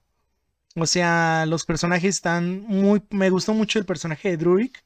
[0.76, 3.02] O sea, los personajes están muy...
[3.10, 4.84] Me gustó mucho el personaje de Drurik,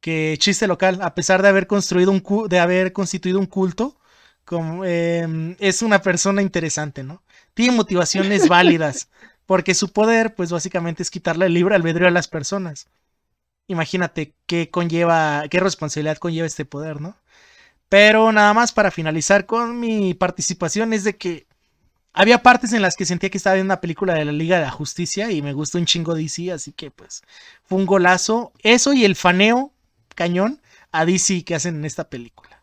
[0.00, 3.98] que chiste local, a pesar de haber construido un de haber constituido un culto,
[4.44, 7.22] como, em, es una persona interesante, ¿no?
[7.54, 9.08] Tiene motivaciones válidas,
[9.46, 12.88] porque su poder, pues básicamente es quitarle el libre albedrío a las personas.
[13.68, 17.16] Imagínate qué conlleva, qué responsabilidad conlleva este poder, ¿no?
[17.88, 21.46] Pero nada más para finalizar con mi participación es de que
[22.14, 24.64] había partes en las que sentía que estaba viendo una película de la Liga de
[24.64, 27.22] la Justicia y me gustó un chingo DC, así que pues
[27.64, 28.52] fue un golazo.
[28.62, 29.72] Eso y el faneo
[30.14, 32.62] cañón a DC que hacen en esta película.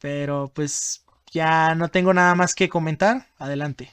[0.00, 3.28] Pero pues ya no tengo nada más que comentar.
[3.38, 3.90] Adelante.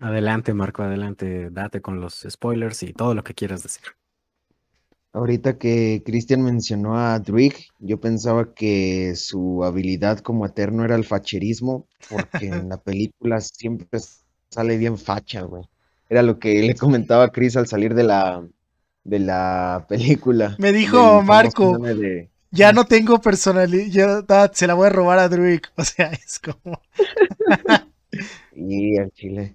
[0.00, 1.50] Adelante, Marco, adelante.
[1.50, 3.97] Date con los spoilers y todo lo que quieras decir.
[5.12, 11.04] Ahorita que Christian mencionó a Druig, yo pensaba que su habilidad como eterno era el
[11.04, 14.00] facherismo, porque en la película siempre
[14.50, 15.64] sale bien facha, güey.
[16.10, 18.46] Era lo que le comentaba a Chris al salir de la,
[19.04, 20.54] de la película.
[20.58, 25.60] Me dijo Marco, de- Ya no tengo personalidad, se la voy a robar a Druid.
[25.76, 26.80] O sea, es como.
[28.56, 29.54] Y al chile.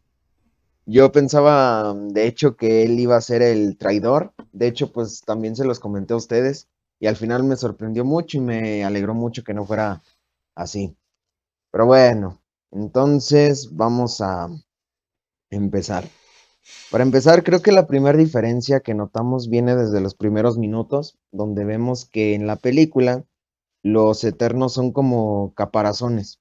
[0.86, 4.34] Yo pensaba, de hecho, que él iba a ser el traidor.
[4.52, 6.68] De hecho, pues también se los comenté a ustedes.
[7.00, 10.02] Y al final me sorprendió mucho y me alegró mucho que no fuera
[10.56, 10.96] así.
[11.72, 12.42] Pero bueno,
[12.72, 14.50] entonces vamos a
[15.50, 16.06] empezar.
[16.92, 21.66] Para empezar, creo que la primera diferencia que notamos viene desde los primeros minutos, donde
[21.66, 23.26] vemos que en la película
[23.84, 26.40] los eternos son como caparazones.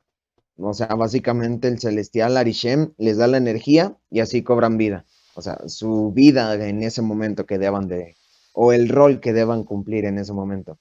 [0.63, 5.05] O sea, básicamente el celestial Arishem les da la energía y así cobran vida.
[5.35, 8.17] O sea, su vida en ese momento que deban de,
[8.53, 10.79] o el rol que deban cumplir en ese momento.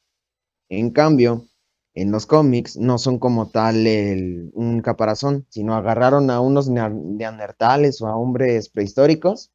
[0.69, 1.47] En cambio,
[1.93, 8.01] en los cómics no son como tal un caparazón, sino agarraron a unos nea- neandertales
[8.01, 9.51] o a hombres prehistóricos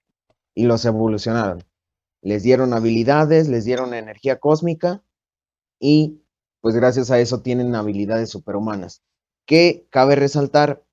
[0.55, 1.65] y los evolucionaron.
[2.23, 5.03] Les dieron habilidades, les dieron energía cósmica
[5.81, 6.23] y
[6.61, 9.03] pues gracias a eso tienen habilidades superhumanas.
[9.47, 10.85] Que cabe resaltar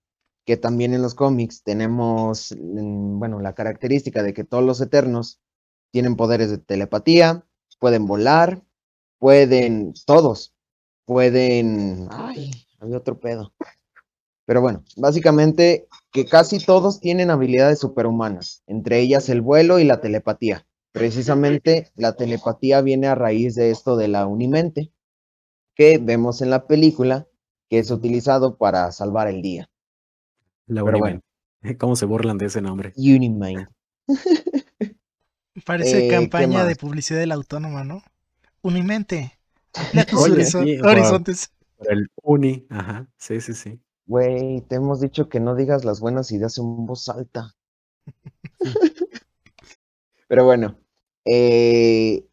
[0.45, 5.41] que también en los cómics tenemos, mm, bueno, la característica de que todos los eternos
[5.91, 7.45] tienen poderes de telepatía,
[7.79, 8.63] pueden volar,
[9.19, 10.53] pueden, todos,
[11.05, 13.53] pueden, ay, había otro pedo.
[14.45, 20.01] Pero bueno, básicamente que casi todos tienen habilidades superhumanas, entre ellas el vuelo y la
[20.01, 20.65] telepatía.
[20.91, 24.91] Precisamente la telepatía viene a raíz de esto de la unimente,
[25.75, 27.27] que vemos en la película,
[27.73, 29.67] que es utilizado para salvar el día.
[30.67, 31.23] La Pero Unimen.
[31.79, 32.93] ¿Cómo se burlan de ese nombre?
[32.95, 33.67] Unimind.
[35.65, 38.03] Parece Eh, ¿qué campaña de publicidad de la autónoma, ¿no?
[38.61, 39.39] Unimente.
[40.19, 41.51] Oye, sí, horizontes.
[41.75, 43.81] Por el Uni, ajá, sí, sí, sí.
[44.05, 47.55] Güey, te hemos dicho que no digas las buenas ideas en voz alta.
[50.27, 50.77] Pero bueno,
[51.25, 52.23] Eh,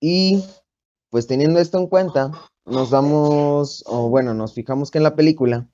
[0.00, 0.44] y
[1.10, 2.30] pues teniendo esto en cuenta,
[2.66, 5.68] nos damos, o bueno, nos fijamos que en la película,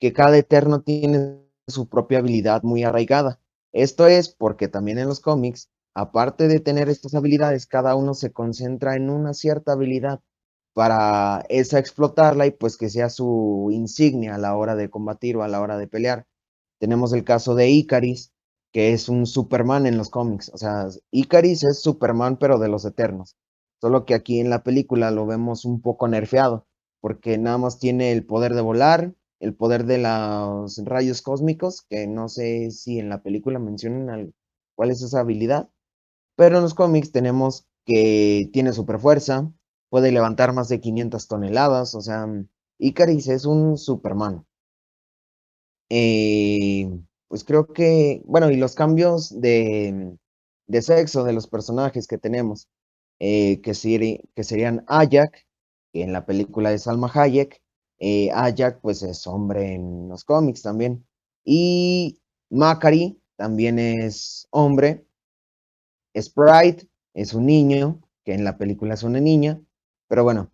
[0.00, 3.40] que cada Eterno tiene su propia habilidad muy arraigada.
[3.72, 8.32] Esto es porque también en los cómics, aparte de tener estas habilidades, cada uno se
[8.32, 10.20] concentra en una cierta habilidad
[10.74, 15.42] para esa explotarla y pues que sea su insignia a la hora de combatir o
[15.42, 16.26] a la hora de pelear.
[16.78, 18.32] Tenemos el caso de Icaris,
[18.72, 20.50] que es un Superman en los cómics.
[20.52, 23.36] O sea, Icaris es Superman, pero de los Eternos.
[23.84, 26.66] Solo que aquí en la película lo vemos un poco nerfeado,
[27.02, 32.06] porque nada más tiene el poder de volar, el poder de los rayos cósmicos, que
[32.06, 34.32] no sé si en la película mencionan
[34.74, 35.68] cuál es esa habilidad,
[36.34, 39.52] pero en los cómics tenemos que tiene super fuerza,
[39.90, 42.26] puede levantar más de 500 toneladas, o sea,
[42.78, 44.46] Icaris es un Superman.
[45.90, 46.88] Eh,
[47.28, 50.16] pues creo que, bueno, y los cambios de,
[50.68, 52.66] de sexo de los personajes que tenemos,
[53.18, 53.72] eh, que,
[54.34, 54.84] que serían
[55.92, 57.62] que en la película de Salma Hayek,
[57.98, 61.06] eh, Ajax pues es hombre en los cómics también,
[61.44, 65.06] y Macari también es hombre,
[66.16, 69.60] Sprite es un niño, que en la película es una niña,
[70.08, 70.52] pero bueno,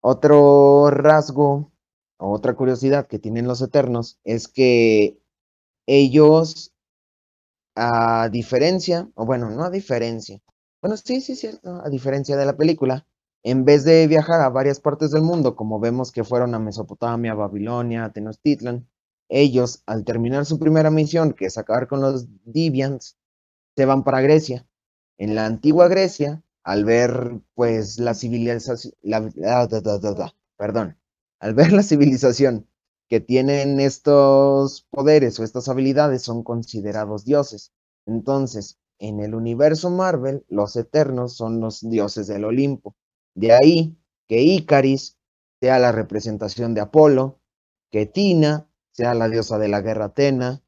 [0.00, 1.72] otro rasgo
[2.18, 5.18] otra curiosidad que tienen los Eternos es que
[5.86, 6.72] ellos,
[7.74, 10.40] a diferencia, o bueno, no a diferencia,
[10.82, 13.06] bueno, sí, sí, cierto, a diferencia de la película,
[13.44, 17.34] en vez de viajar a varias partes del mundo, como vemos que fueron a Mesopotamia,
[17.34, 18.88] Babilonia, Tenochtitlan,
[19.28, 23.16] ellos, al terminar su primera misión, que es acabar con los Deviants,
[23.76, 24.66] se van para Grecia.
[25.18, 28.92] En la antigua Grecia, al ver pues la civilización,
[30.56, 30.98] perdón,
[31.38, 32.66] al ver la civilización
[33.08, 37.72] que tienen estos poderes o estas habilidades son considerados dioses.
[38.06, 42.94] Entonces, en el universo Marvel, los eternos son los dioses del Olimpo.
[43.34, 45.18] De ahí que Icaris
[45.60, 47.40] sea la representación de Apolo,
[47.90, 50.62] que Tina sea la diosa de la guerra Atena,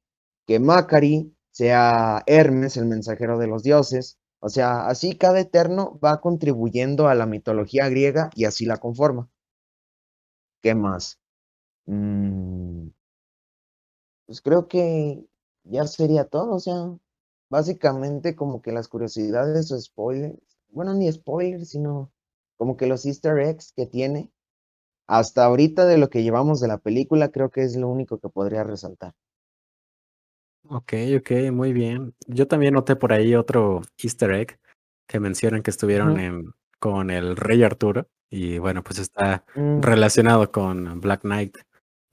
[0.46, 6.20] que Macari sea Hermes, el mensajero de los dioses, o sea, así cada eterno va
[6.20, 9.30] contribuyendo a la mitología griega y así la conforma.
[10.60, 11.20] ¿Qué más?
[11.86, 12.88] Mm,
[14.26, 15.24] pues creo que
[15.64, 16.74] ya sería todo, o sea,
[17.50, 22.12] básicamente como que las curiosidades o spoilers, bueno, ni spoilers, sino
[22.56, 24.30] como que los easter eggs que tiene.
[25.06, 28.28] Hasta ahorita de lo que llevamos de la película, creo que es lo único que
[28.28, 29.14] podría resaltar.
[30.66, 32.14] Ok, ok, muy bien.
[32.26, 34.58] Yo también noté por ahí otro easter egg
[35.06, 39.82] que mencionan que estuvieron en, con el Rey Arturo y bueno, pues está mm.
[39.82, 41.58] relacionado con Black Knight.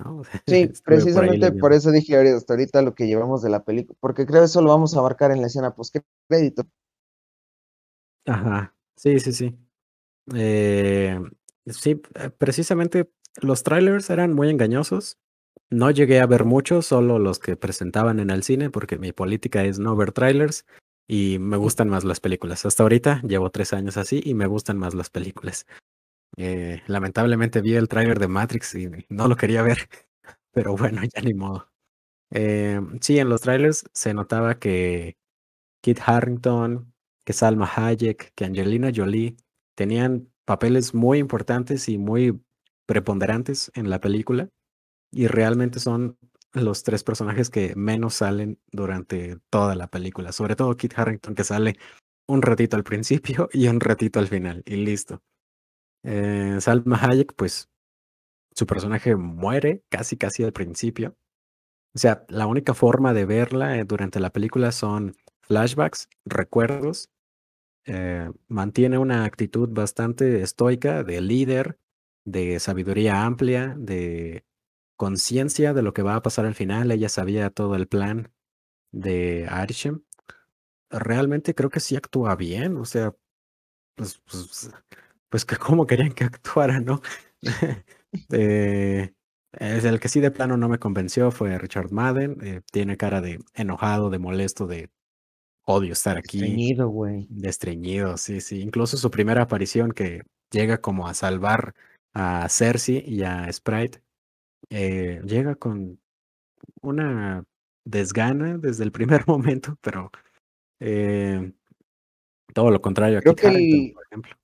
[0.47, 4.41] Sí, precisamente por, eso dije hasta ahorita lo que llevamos de la película, porque creo
[4.41, 5.95] que eso lo vamos a abarcar en la escena post
[6.27, 6.63] crédito.
[8.25, 9.57] Ajá, sí, sí, sí.
[10.35, 11.19] Eh,
[11.67, 13.11] sí, eh, precisamente
[13.41, 15.17] los trailers eran muy engañosos
[15.71, 19.63] no llegué a ver muchos, solo los que presentaban en el cine, porque mi política
[19.63, 20.65] es no ver trailers
[21.07, 22.65] y me gustan más las películas.
[22.65, 25.65] Hasta ahorita llevo tres años así y me gustan más las películas.
[26.37, 29.77] Eh, lamentablemente vi el trailer de Matrix y no lo quería ver,
[30.51, 31.69] pero bueno, ya ni modo.
[32.31, 35.17] Eh, sí, en los trailers se notaba que
[35.81, 36.93] Kit Harrington,
[37.25, 39.37] que Salma Hayek, que Angelina Jolie
[39.75, 42.41] tenían papeles muy importantes y muy
[42.87, 44.49] preponderantes en la película
[45.11, 46.17] y realmente son
[46.53, 50.31] los tres personajes que menos salen durante toda la película.
[50.31, 51.77] Sobre todo Kit Harrington, que sale
[52.27, 55.21] un ratito al principio y un ratito al final, y listo.
[56.03, 57.69] Eh, Salma Hayek, pues
[58.53, 61.15] su personaje muere casi casi al principio.
[61.93, 67.09] O sea, la única forma de verla eh, durante la película son flashbacks, recuerdos.
[67.85, 71.79] Eh, mantiene una actitud bastante estoica de líder,
[72.25, 74.45] de sabiduría amplia, de
[74.97, 76.91] conciencia de lo que va a pasar al final.
[76.91, 78.31] Ella sabía todo el plan
[78.91, 80.03] de Arishem.
[80.89, 82.77] Realmente creo que sí actúa bien.
[82.77, 83.15] O sea,
[83.95, 84.71] pues, pues,
[85.31, 87.01] pues que cómo querían que actuara, ¿no?
[88.31, 89.13] eh,
[89.53, 92.37] el que sí de plano no me convenció fue Richard Madden.
[92.43, 94.89] Eh, tiene cara de enojado, de molesto, de
[95.65, 96.39] odio estar aquí.
[96.39, 97.27] Estreñido, güey.
[97.29, 98.59] De estreñido, sí, sí.
[98.61, 101.73] Incluso su primera aparición que llega como a salvar
[102.13, 104.01] a Cersei y a Sprite
[104.69, 105.97] eh, llega con
[106.81, 107.45] una
[107.85, 110.11] desgana desde el primer momento, pero
[110.81, 111.53] eh,
[112.53, 114.35] todo lo contrario creo que el, por ejemplo.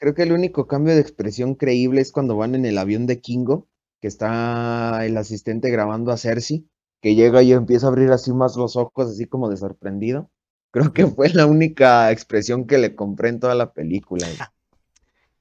[0.00, 3.20] Creo que el único cambio de expresión creíble es cuando van en el avión de
[3.20, 3.68] Kingo,
[4.00, 6.66] que está el asistente grabando a Cersei,
[7.02, 10.30] que llega y empieza a abrir así más los ojos, así como de sorprendido.
[10.70, 14.26] Creo que fue la única expresión que le compré en toda la película.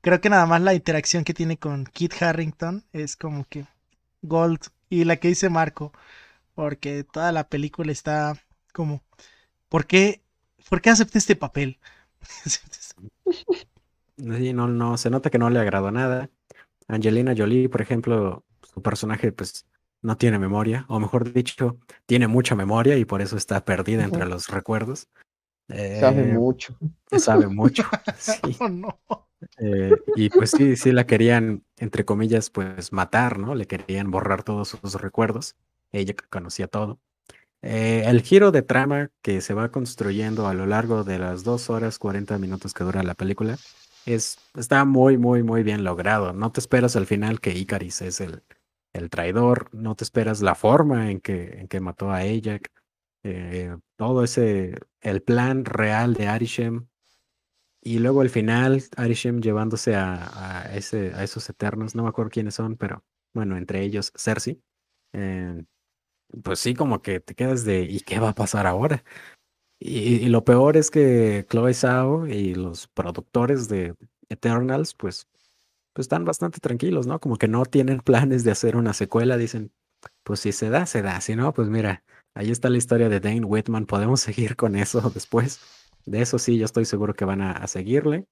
[0.01, 3.65] Creo que nada más la interacción que tiene con Kit Harrington es como que
[4.23, 4.59] Gold.
[4.89, 5.93] Y la que dice Marco,
[6.53, 8.33] porque toda la película está
[8.73, 9.03] como,
[9.69, 10.21] ¿por qué,
[10.69, 11.79] ¿por qué acepté este papel?
[14.19, 16.29] Sí, no, no, se nota que no le agradó nada.
[16.87, 18.43] Angelina Jolie, por ejemplo,
[18.73, 19.65] su personaje pues
[20.01, 24.25] no tiene memoria, o mejor dicho, tiene mucha memoria y por eso está perdida entre
[24.25, 25.07] los recuerdos.
[25.67, 26.77] sabe eh, mucho.
[27.17, 27.83] Sabe mucho.
[28.17, 28.57] sí.
[28.69, 28.99] no.
[29.57, 33.55] Eh, y pues sí, sí la querían, entre comillas, pues matar, ¿no?
[33.55, 35.55] Le querían borrar todos sus recuerdos.
[35.91, 36.99] Ella conocía todo.
[37.61, 41.69] Eh, el giro de trama que se va construyendo a lo largo de las dos
[41.69, 43.57] horas 40 minutos que dura la película
[44.13, 46.33] es, está muy, muy, muy bien logrado.
[46.33, 48.43] No te esperas al final que Icaris es el,
[48.93, 52.59] el traidor, no te esperas la forma en que, en que mató a ella.
[53.23, 56.87] Eh, todo ese, el plan real de Arishem
[57.81, 62.31] y luego al final, Arishem llevándose a, a, ese, a esos eternos, no me acuerdo
[62.31, 63.03] quiénes son, pero
[63.33, 64.61] bueno, entre ellos Cersei.
[65.13, 65.63] Eh,
[66.43, 69.03] pues sí, como que te quedas de, ¿y qué va a pasar ahora?
[69.79, 73.95] Y, lo peor es que Chloe Zhao y los productores de
[74.27, 75.27] Eternals, pues,
[75.93, 77.19] pues están bastante tranquilos, ¿no?
[77.19, 79.71] Como que no tienen planes de hacer una secuela, dicen,
[80.23, 82.03] pues si se da, se da, si no, pues mira,
[82.33, 85.59] ahí está la historia de Dane Whitman, podemos seguir con eso después.
[86.05, 88.25] De eso sí, yo estoy seguro que van a, seguirle.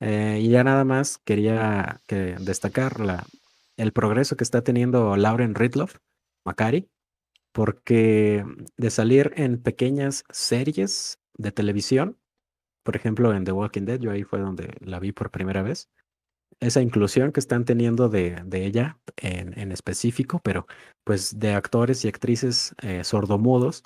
[0.00, 3.24] Eh, y ya nada más quería que destacar
[3.76, 5.96] el progreso que está teniendo Lauren Ridloff,
[6.44, 6.88] Macari,
[7.52, 8.44] porque
[8.76, 12.18] de salir en pequeñas series de televisión,
[12.82, 15.88] por ejemplo en The Walking Dead, yo ahí fue donde la vi por primera vez,
[16.60, 20.66] esa inclusión que están teniendo de, de ella en, en, específico, pero
[21.04, 23.82] pues de actores y actrices eh, sordomudos,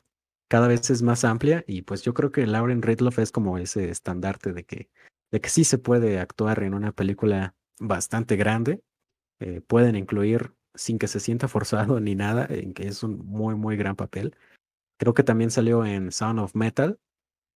[0.48, 3.90] cada vez es más amplia y pues yo creo que Lauren Ridloff es como ese
[3.90, 4.90] estandarte de que,
[5.30, 8.82] de que sí se puede actuar en una película bastante grande.
[9.40, 13.54] Eh, pueden incluir sin que se sienta forzado ni nada, en que es un muy,
[13.54, 14.36] muy gran papel.
[14.96, 16.98] Creo que también salió en Sound of Metal.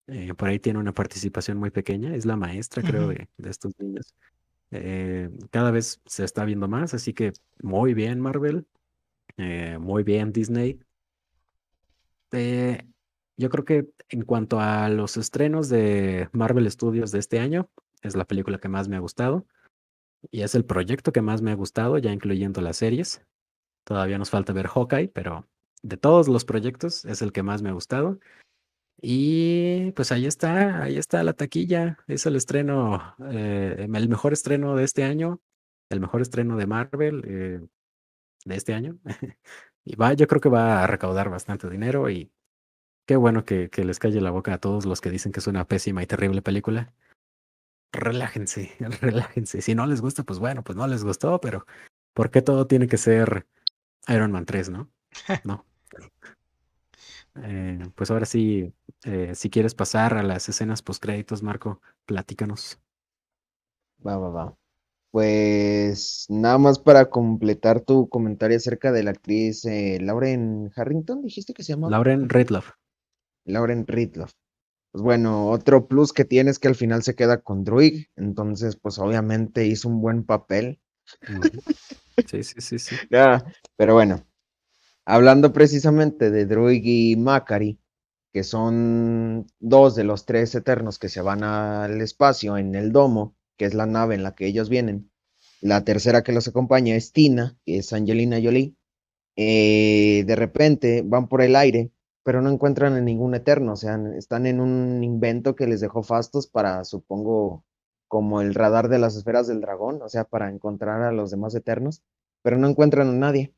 [0.06, 2.14] Eh, por ahí tiene una participación muy pequeña.
[2.14, 4.14] Es la maestra, creo, de, de, estos niños.
[4.70, 8.66] Eh, cada vez se está viendo más, así que muy bien, Marvel.
[9.78, 10.80] muy bien, Disney.
[12.32, 12.86] Eh,
[13.36, 17.70] yo creo que en cuanto a los estrenos de Marvel Studios de este año,
[18.02, 19.46] es la película que más me ha gustado.
[20.30, 23.22] Y es el proyecto que más me ha gustado, ya incluyendo las series.
[23.84, 25.48] Todavía nos falta ver Hawkeye, pero
[25.82, 28.18] de todos los proyectos es el que más me ha gustado.
[29.00, 31.98] Y pues ahí está, ahí está la taquilla.
[32.08, 35.40] Es el estreno, eh, el mejor estreno de este año,
[35.88, 37.60] el mejor estreno de Marvel eh,
[38.44, 38.98] de este año.
[39.84, 42.30] Y va, yo creo que va a recaudar bastante dinero y
[43.06, 45.46] qué bueno que, que les calle la boca a todos los que dicen que es
[45.46, 46.92] una pésima y terrible película.
[47.92, 49.62] Relájense, relájense.
[49.62, 51.66] Si no les gusta, pues bueno, pues no les gustó, pero
[52.14, 53.46] ¿por qué todo tiene que ser
[54.08, 54.90] Iron Man 3, no?
[55.44, 55.64] No.
[57.42, 58.72] Eh, pues ahora sí,
[59.04, 62.80] eh, si quieres pasar a las escenas post créditos, Marco, platícanos.
[64.04, 64.56] Va, va, va.
[65.10, 71.54] Pues nada más para completar tu comentario acerca de la actriz eh, Lauren Harrington, dijiste
[71.54, 71.88] que se llama.
[71.88, 72.72] Lauren Ridloff.
[73.44, 74.32] Lauren Ridloff.
[74.92, 78.76] Pues bueno, otro plus que tiene es que al final se queda con Druig, entonces
[78.76, 80.80] pues obviamente hizo un buen papel.
[82.26, 82.96] Sí, sí, sí, sí.
[83.10, 83.44] Ya,
[83.76, 84.26] pero bueno,
[85.06, 87.80] hablando precisamente de Druig y Macari,
[88.32, 93.36] que son dos de los tres eternos que se van al espacio en el domo,
[93.56, 95.10] que es la nave en la que ellos vienen.
[95.60, 98.76] La tercera que los acompaña es Tina, que es Angelina Jolie.
[99.36, 101.92] Eh, de repente van por el aire,
[102.28, 106.02] pero no encuentran a ningún eterno, o sea, están en un invento que les dejó
[106.02, 107.64] Fastos para, supongo,
[108.06, 111.54] como el radar de las esferas del dragón, o sea, para encontrar a los demás
[111.54, 112.02] eternos,
[112.42, 113.54] pero no encuentran a nadie.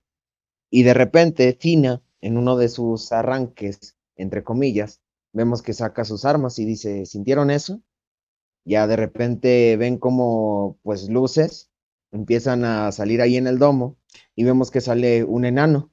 [0.71, 5.01] Y de repente, Tina, en uno de sus arranques, entre comillas,
[5.33, 7.81] vemos que saca sus armas y dice, ¿sintieron eso?
[8.64, 11.73] ya de repente ven como pues luces
[12.12, 13.97] empiezan a salir ahí en el domo
[14.37, 15.91] y vemos que sale un enano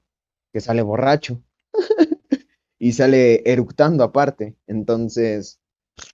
[0.54, 1.42] que sale borracho
[2.80, 4.56] y sale eructando aparte.
[4.68, 5.60] Entonces,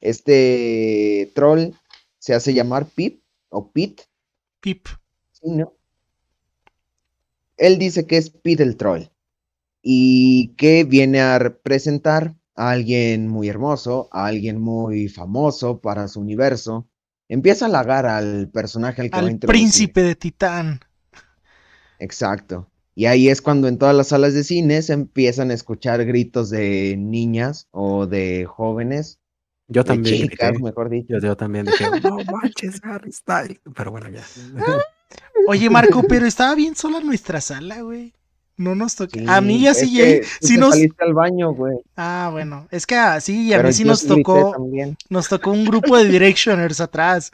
[0.01, 1.71] este troll
[2.19, 4.01] se hace llamar Pip o Pit.
[4.59, 4.87] Pip.
[5.43, 5.73] ¿no?
[7.57, 9.03] Él dice que es Pit el troll
[9.81, 16.21] y que viene a representar a alguien muy hermoso, a alguien muy famoso para su
[16.21, 16.87] universo.
[17.27, 20.79] Empieza a halagar al personaje al que al príncipe de Titán.
[21.99, 22.69] Exacto.
[22.95, 26.49] Y ahí es cuando en todas las salas de cine se empiezan a escuchar gritos
[26.49, 29.19] de niñas o de jóvenes
[29.67, 31.07] Yo de también chicas, mejor dicho.
[31.09, 33.59] Yo, yo también dije, no manches, Harry Styles.
[33.75, 34.23] Pero bueno, ya.
[35.47, 38.13] Oye, Marco, pero estaba bien sola nuestra sala, güey.
[38.57, 39.19] No nos toca.
[39.25, 40.75] a mí y a es CJ que tú sí nos.
[40.75, 41.77] saliste al baño, güey.
[41.95, 42.67] Ah, bueno.
[42.71, 44.51] Es que así y a Pero mí sí nos tocó.
[44.51, 44.97] también.
[45.09, 47.31] Nos tocó un grupo de Directioners atrás.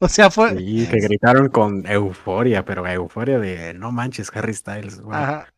[0.00, 0.56] O sea, fue.
[0.56, 5.00] Sí, que gritaron con euforia, pero euforia de no manches, Harry Styles.
[5.02, 5.12] wow".
[5.14, 5.48] Ajá.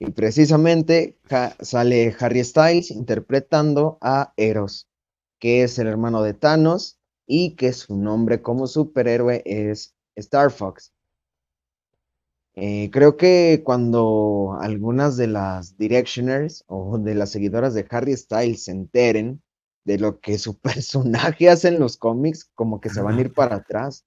[0.00, 4.88] Y precisamente ja- sale Harry Styles interpretando a Eros,
[5.40, 10.92] que es el hermano de Thanos y que su nombre como superhéroe es Star Fox.
[12.54, 18.64] Eh, creo que cuando algunas de las Directioners o de las seguidoras de Harry Styles
[18.64, 19.42] se enteren
[19.88, 23.32] de lo que su personaje hace en los cómics, como que se van a ir
[23.32, 24.04] para atrás.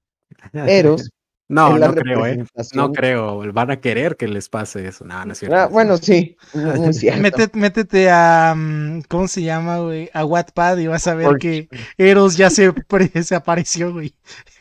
[0.54, 1.10] Eros
[1.50, 2.46] No, no creo, ¿eh?
[2.74, 3.52] No creo.
[3.52, 5.04] Van a querer que les pase eso.
[5.04, 5.58] No, no es cierto.
[5.58, 6.38] Ah, bueno, sí,
[6.94, 7.22] cierto.
[7.22, 8.54] Métete, métete a.
[8.56, 10.10] mm, ¿Cómo se llama, güey?
[10.14, 14.16] A Wattpad y vas a ver Porque- que Eros ya se, pre- se apareció, güey.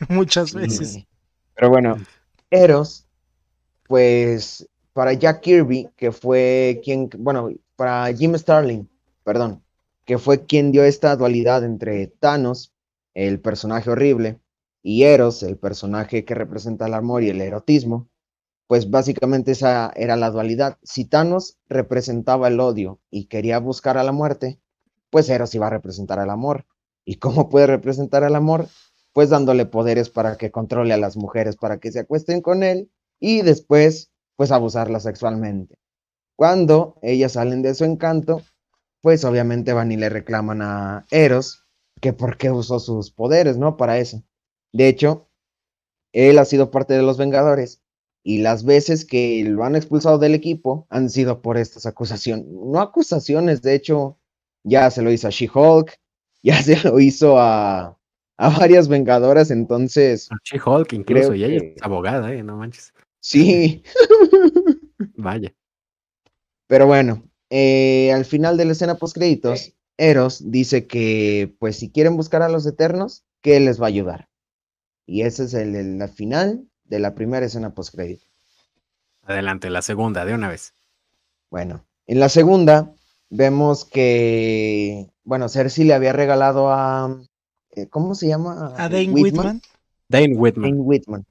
[0.09, 0.91] Muchas veces.
[0.91, 1.07] Sí.
[1.55, 1.95] Pero bueno,
[2.49, 3.05] Eros,
[3.87, 8.89] pues para Jack Kirby, que fue quien, bueno, para Jim Starlin,
[9.23, 9.63] perdón,
[10.11, 12.73] que fue quien dio esta dualidad entre Thanos,
[13.13, 14.41] el personaje horrible,
[14.83, 18.09] y Eros, el personaje que representa el amor y el erotismo,
[18.67, 20.77] pues básicamente esa era la dualidad.
[20.83, 24.59] Si Thanos representaba el odio y quería buscar a la muerte,
[25.11, 26.65] pues Eros iba a representar el amor.
[27.05, 28.67] ¿Y cómo puede representar el amor?
[29.13, 32.91] Pues dándole poderes para que controle a las mujeres, para que se acuesten con él
[33.17, 35.77] y después, pues abusarlas sexualmente.
[36.35, 38.41] Cuando ellas salen de su encanto,
[39.01, 41.65] pues obviamente van y le reclaman a Eros
[41.99, 43.77] que por qué usó sus poderes, ¿no?
[43.77, 44.23] Para eso.
[44.73, 45.29] De hecho,
[46.13, 47.81] él ha sido parte de los Vengadores
[48.23, 52.45] y las veces que lo han expulsado del equipo han sido por estas acusaciones.
[52.47, 54.19] No acusaciones, de hecho,
[54.63, 55.99] ya se lo hizo a She-Hulk,
[56.43, 57.97] ya se lo hizo a,
[58.37, 62.43] a varias Vengadoras, entonces, She-Hulk incluso, y ella que- es abogada, ¿eh?
[62.43, 62.93] No manches.
[63.19, 63.83] sí.
[65.17, 65.53] Vaya.
[66.67, 71.91] Pero bueno, eh, al final de la escena post créditos, Eros dice que, pues, si
[71.91, 74.29] quieren buscar a los Eternos, que les va a ayudar.
[75.05, 78.25] Y ese es el, el- la final de la primera escena post crédito.
[79.23, 80.73] Adelante, la segunda, de una vez.
[81.51, 82.93] Bueno, en la segunda
[83.29, 87.21] vemos que, bueno, Cersei le había regalado a,
[87.71, 88.73] eh, ¿cómo se llama?
[88.77, 89.61] A Dane Whitman.
[90.09, 90.71] Dane Whitman.
[90.71, 91.25] Dane Whitman.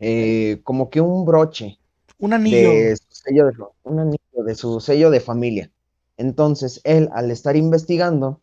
[0.00, 1.78] Eh, como que un broche
[2.18, 2.56] Un anillo.
[2.70, 5.72] de su sello de, fa- un anillo de su sello de familia.
[6.16, 8.42] Entonces, él, al estar investigando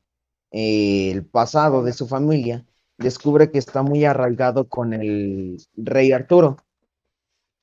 [0.52, 2.66] eh, el pasado de su familia,
[2.98, 6.58] descubre que está muy arraigado con el rey Arturo.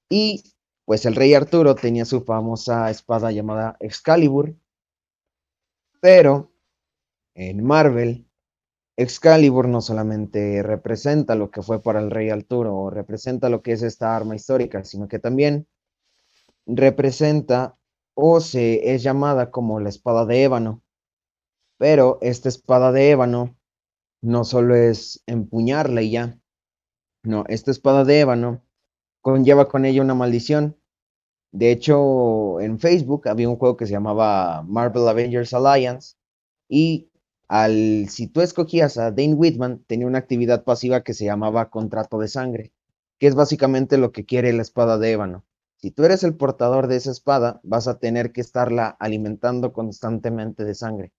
[0.09, 0.43] Y
[0.85, 4.55] pues el rey Arturo tenía su famosa espada llamada Excalibur,
[6.01, 6.53] pero
[7.35, 8.26] en Marvel,
[8.97, 13.72] Excalibur no solamente representa lo que fue para el rey Arturo o representa lo que
[13.72, 15.66] es esta arma histórica, sino que también
[16.66, 17.78] representa
[18.14, 20.82] o se es llamada como la espada de ébano.
[21.78, 23.56] Pero esta espada de ébano
[24.22, 26.38] no solo es empuñarla y ya.
[27.24, 28.62] No, esta espada de ébano
[29.20, 30.76] conlleva con ella una maldición.
[31.52, 36.16] De hecho, en Facebook había un juego que se llamaba Marvel Avengers Alliance
[36.68, 37.10] y
[37.48, 42.18] al si tú escogías a Dane Whitman tenía una actividad pasiva que se llamaba contrato
[42.18, 42.72] de sangre,
[43.18, 45.44] que es básicamente lo que quiere la espada de ébano.
[45.83, 50.64] Si tú eres el portador de esa espada, vas a tener que estarla alimentando constantemente
[50.64, 51.12] de sangre,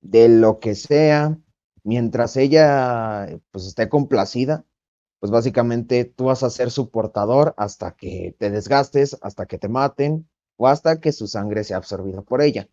[0.00, 1.38] de lo que sea,
[1.84, 4.64] mientras ella pues esté complacida,
[5.20, 9.68] pues básicamente tú vas a ser su portador hasta que te desgastes, hasta que te
[9.68, 12.66] maten o hasta que su sangre sea absorbida por ella.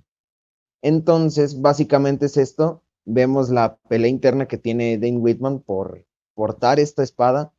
[0.82, 2.82] Entonces, básicamente es esto.
[3.04, 7.54] Vemos la pelea interna que tiene Dane Whitman por portar esta espada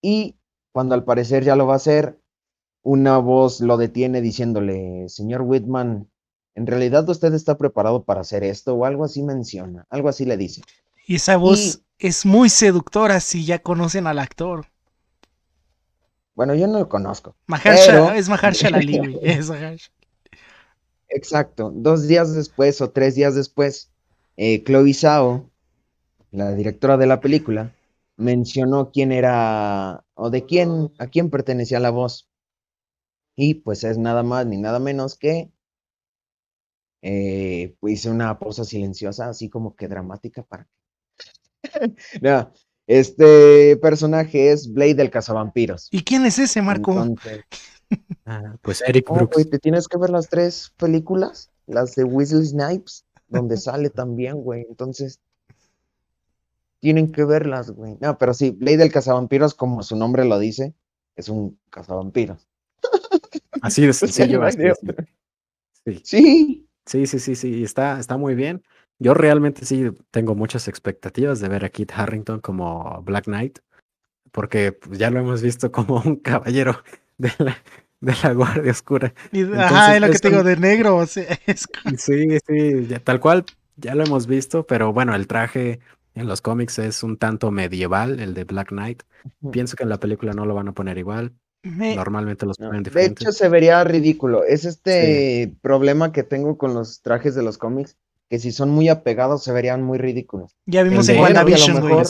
[0.00, 0.38] y
[0.72, 2.20] cuando al parecer ya lo va a hacer,
[2.88, 6.08] una voz lo detiene diciéndole, señor Whitman,
[6.54, 8.74] ¿en realidad usted está preparado para hacer esto?
[8.76, 10.62] O algo así menciona, algo así le dice.
[11.04, 14.66] Y esa voz es muy seductora si ya conocen al actor.
[16.36, 17.34] Bueno, yo no lo conozco.
[17.48, 19.18] Mahershala- Pero- Es Mahershala Ali, güey.
[19.22, 19.92] Es Mahershala.
[21.08, 21.72] Exacto.
[21.74, 23.90] Dos días después o tres días después,
[24.36, 25.50] eh, Chloe Zhao,
[26.30, 27.72] la directora de la película,
[28.16, 32.28] mencionó quién era o de quién, a quién pertenecía la voz.
[33.36, 35.50] Y pues es nada más ni nada menos que
[37.02, 40.66] eh, pues hice una pausa silenciosa, así como que dramática para
[42.20, 42.50] No,
[42.86, 45.88] este personaje es Blade del cazavampiros.
[45.92, 46.92] ¿Y quién es ese, Marco?
[46.92, 47.44] Entonces,
[48.26, 49.50] Ah, pues Eric oh, Brooks.
[49.50, 51.50] ¿te tienes que ver las tres películas?
[51.66, 53.04] Las de Weasley Snipes.
[53.28, 54.66] donde sale también, güey.
[54.68, 55.20] Entonces,
[56.80, 57.96] tienen que verlas, güey.
[58.00, 60.74] No, pero sí, Blade del cazavampiros, como su nombre lo dice,
[61.14, 62.48] es un cazavampiros.
[63.66, 64.42] Así de sencillo.
[64.42, 64.74] así de.
[65.84, 66.00] Sí.
[66.04, 68.62] Sí, Sí, sí, sí, sí, está, está muy bien.
[69.00, 73.58] Yo realmente sí tengo muchas expectativas de ver a Kit Harrington como Black Knight,
[74.30, 76.82] porque pues, ya lo hemos visto como un caballero
[77.18, 77.56] de la,
[78.00, 79.12] de la Guardia Oscura.
[79.32, 80.96] Y- Entonces, ajá, es lo que es te digo, un- de negro.
[80.96, 83.44] o sea, es co- Sí, sí, ya- tal cual,
[83.76, 85.80] ya lo hemos visto, pero bueno, el traje
[86.14, 89.02] en los cómics es un tanto medieval, el de Black Knight.
[89.50, 91.32] Pienso que en la película no lo van a poner igual,
[91.70, 93.22] me- normalmente los No, ponen de diferentes.
[93.22, 94.44] hecho, se vería ridículo.
[94.44, 97.96] Es este problema que tengo con los trajes de los cómics,
[98.30, 100.56] que si son muy apegados se verían muy ridículos.
[100.66, 102.04] ya vimos en de WandaVision, güey.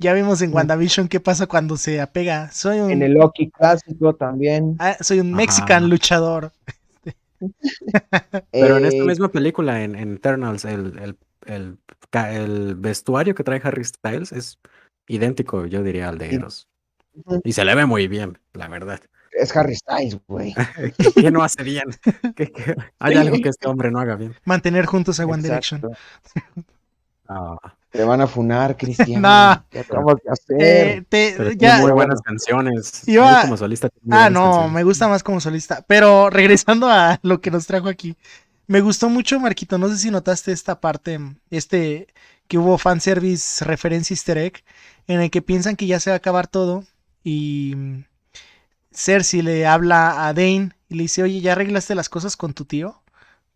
[0.00, 0.54] Ya vimos en Mm.
[0.54, 2.50] WandaVision qué pasa cuando se apega.
[2.52, 4.76] Soy un, En el Loki clásico también.
[4.78, 5.36] ah, soy un Ajá.
[5.36, 6.52] Mexican luchador.
[8.52, 11.16] Pero en esta Eh, misma película, en, en Eternals, el, el,
[11.46, 11.78] el,
[12.10, 14.58] ca- el vestuario que trae Harry Styles es
[15.08, 16.34] idéntico, yo diría, al de Sí.
[16.36, 16.68] Eros.
[17.44, 19.00] Y se le ve muy bien, la verdad.
[19.32, 20.54] Es Harry Styles, güey.
[21.14, 21.84] ¿Qué, no hace bien?
[22.36, 24.34] ¿Qué- qué- Hay algo que este hombre no haga bien.
[24.44, 25.82] Mantener juntos a One Direction.
[25.84, 26.62] Exacto.
[27.30, 27.58] Ah,
[27.90, 29.20] Te van a funar, Cristian.
[29.20, 29.56] Nah.
[29.68, 30.56] ¿Qué de hacer?
[30.62, 33.06] Eh, te- pero ya, tiene muy buenas canciones.
[33.06, 34.72] Iba- como solista Ah, no, canciones.
[34.72, 35.84] me gusta más como solista.
[35.86, 38.16] Pero regresando a lo que nos trajo aquí.
[38.66, 39.76] Me gustó mucho, Marquito.
[39.76, 41.18] No sé si notaste esta parte,
[41.50, 42.06] este,
[42.46, 44.64] que hubo fanservice, referencia easter egg,
[45.06, 46.84] en el que piensan que ya se va a acabar todo.
[47.28, 47.74] Y
[48.92, 52.64] Cersei le habla a Dane y le dice, oye, ¿ya arreglaste las cosas con tu
[52.64, 53.02] tío?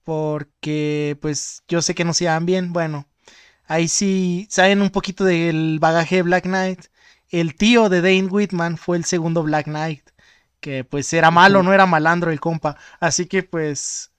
[0.04, 2.72] Porque, pues, yo sé que no se llevan bien.
[2.72, 3.08] Bueno,
[3.66, 6.86] ahí sí saben un poquito del bagaje de Black Knight.
[7.30, 10.02] El tío de Dane Whitman fue el segundo Black Knight.
[10.60, 12.76] Que pues era malo, no era malandro el compa.
[13.00, 14.12] Así que pues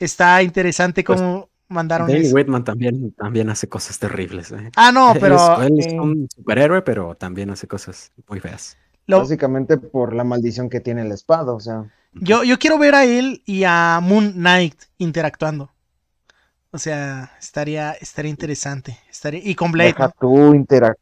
[0.00, 2.34] está interesante Pues, cómo mandaron Dane eso.
[2.34, 4.52] Whitman también, también hace cosas terribles.
[4.52, 4.72] ¿eh?
[4.76, 8.40] Ah, no, Él es- pero él es, eh, un superhéroe, pero también hace cosas muy
[8.40, 8.78] feas.
[9.10, 11.84] Lo- Básicamente por la maldición que tiene la espada, o sea.
[12.14, 15.70] yo, yo quiero ver a él y a Moon Knight interactuando.
[16.72, 18.96] O sea, estaría, estaría interesante.
[19.10, 20.12] Estaría, y con Blade, Deja ¿no?
[20.20, 20.96] tú interac-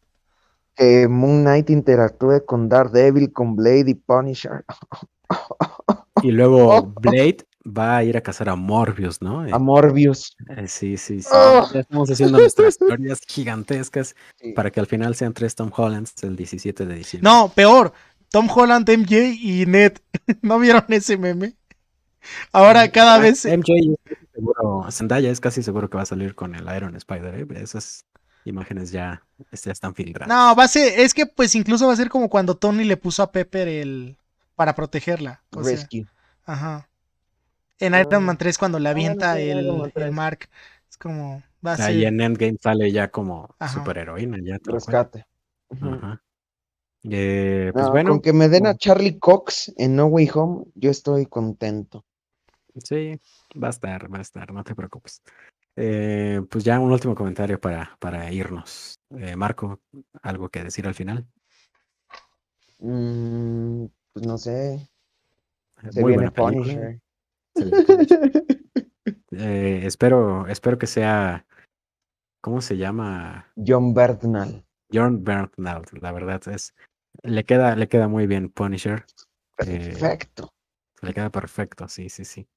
[0.74, 4.64] que Moon Knight interactúe con Daredevil, con Blade y Punisher.
[6.22, 7.38] Y luego Blade
[7.68, 9.46] va a ir a cazar a Morbius, ¿no?
[9.46, 10.36] Eh, A Morbius.
[10.56, 11.28] eh, sí, sí, sí.
[11.32, 11.68] Oh.
[11.72, 14.52] Ya estamos haciendo nuestras teorías gigantescas Sí.
[14.52, 17.30] para que al final sean tres Tom Hollands el 17 de diciembre.
[17.30, 17.92] No, peor.
[18.30, 19.98] Tom Holland, MJ y Ned.
[20.42, 21.54] ¿No vieron ese meme?
[22.52, 23.44] Ahora cada vez...
[23.44, 26.94] MJ es casi seguro, Zendaya es casi seguro que va a salir con el Iron
[26.96, 27.46] Spider, ¿eh?
[27.62, 28.04] Esas
[28.44, 30.28] imágenes ya, ya están filtradas.
[30.28, 30.98] No, va a ser...
[31.00, 34.16] Es que pues incluso va a ser como cuando Tony le puso a Pepper el...
[34.56, 35.42] Para protegerla.
[35.54, 36.06] O sea, Rescue.
[36.44, 36.88] Ajá.
[37.81, 40.12] En Iron Man 3 cuando le Ah, avienta el, Iron Man el 3.
[40.12, 40.49] Mark.
[40.91, 41.43] Es como...
[41.64, 42.09] Va a O sea, y ser...
[42.09, 43.81] en Endgame sale ya como Ajá.
[43.81, 44.59] superheroína, ya.
[44.64, 45.26] Rescate.
[45.70, 46.22] Ajá.
[47.05, 50.64] Eh, pues No, bueno, con que me den a Charlie Cox en No Way Home,
[50.74, 52.05] yo estoy contento.
[52.85, 53.18] sí,
[53.61, 55.22] va a estar, va a estar, no te preocupes.
[55.76, 58.99] Eh, pues ya un último comentario para, para irnos.
[59.11, 59.81] Eh, Marco,
[60.22, 61.26] ¿algo que decir al final?
[62.81, 64.74] Mm, pues no sé.
[64.74, 66.33] Eh, Se Muy viene buena.
[66.33, 67.01] Punisher.
[69.30, 71.46] Eh, espero, espero que sea,
[72.40, 73.46] ¿cómo se llama?
[73.56, 74.64] John Bernal.
[74.92, 76.74] John Bernthal, la verdad es,
[77.22, 79.04] le queda, le queda muy bien Punisher,
[79.59, 80.52] Eh, Perfecto.
[81.02, 82.48] le queda perfecto, sí, sí, sí.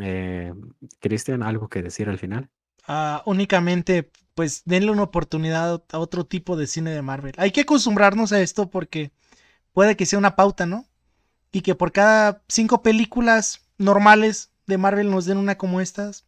[0.00, 0.54] Eh,
[1.00, 2.50] Cristian, ¿algo que decir al final?
[2.86, 7.34] Ah, únicamente, pues denle una oportunidad a otro tipo de cine de Marvel.
[7.36, 9.10] Hay que acostumbrarnos a esto porque
[9.72, 10.86] puede que sea una pauta, ¿no?
[11.50, 16.26] Y que por cada cinco películas normales de Marvel nos den una como estas.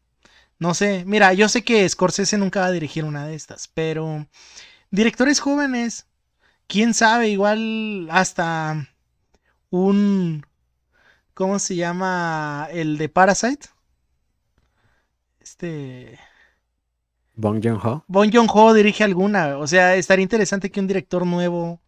[0.58, 4.26] No sé, mira, yo sé que Scorsese nunca va a dirigir una de estas, pero
[4.90, 6.06] directores jóvenes,
[6.66, 8.88] quién sabe, igual hasta
[9.70, 10.44] un...
[11.34, 12.66] ¿Cómo se llama?
[12.72, 13.68] El de Parasite.
[15.38, 16.18] Este...
[17.38, 18.04] Bong Joon-ho.
[18.08, 19.58] Bon Joon-ho dirige alguna.
[19.58, 21.80] O sea, estaría interesante que un director nuevo,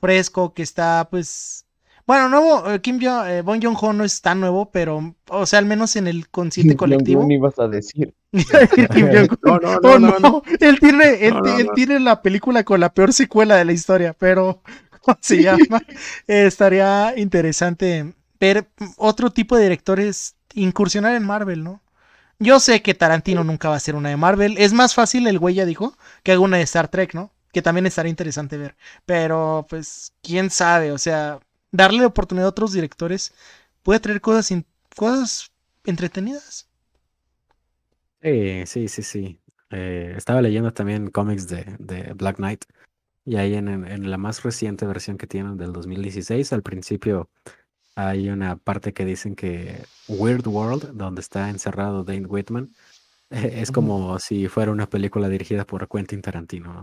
[0.00, 1.66] fresco, que está, pues.
[2.08, 5.58] Bueno, nuevo, eh, Kim Jo- eh, Bon Joon-ho no es tan nuevo, pero, o sea,
[5.58, 7.20] al menos en el consciente colectivo.
[7.20, 8.14] Jong-un ibas a decir.
[8.32, 9.38] Kim Jong-un.
[9.42, 11.72] No, no, Oh, no, no, no, Él tiene, él, No, ti- no, él no.
[11.74, 14.62] tiene la película con la peor secuela de la historia, pero
[15.02, 15.82] ¿cómo se llama?
[16.26, 21.82] Eh, estaría interesante ver otro tipo de directores incursionar en Marvel, ¿no?
[22.38, 24.56] Yo sé que Tarantino nunca va a ser una de Marvel.
[24.56, 27.32] Es más fácil, el güey ya dijo, que haga una de Star Trek, ¿no?
[27.52, 28.76] Que también estaría interesante ver.
[29.04, 31.40] Pero, pues, quién sabe, o sea,
[31.70, 33.32] darle oportunidad a otros directores
[33.82, 34.52] puede traer cosas,
[34.96, 35.52] cosas
[35.84, 36.68] entretenidas.
[38.22, 39.40] Sí, sí, sí, sí.
[39.70, 42.64] Eh, estaba leyendo también cómics de, de Black Knight
[43.28, 47.28] y ahí en, la más reciente versión que tienen del 2016, al principio
[47.94, 52.70] hay una parte que dicen que Weird World, donde está encerrado Dane Whitman,
[53.28, 53.74] es Ujú.
[53.74, 56.82] como si fuera una película dirigida por Quentin Tarantino, ¿no?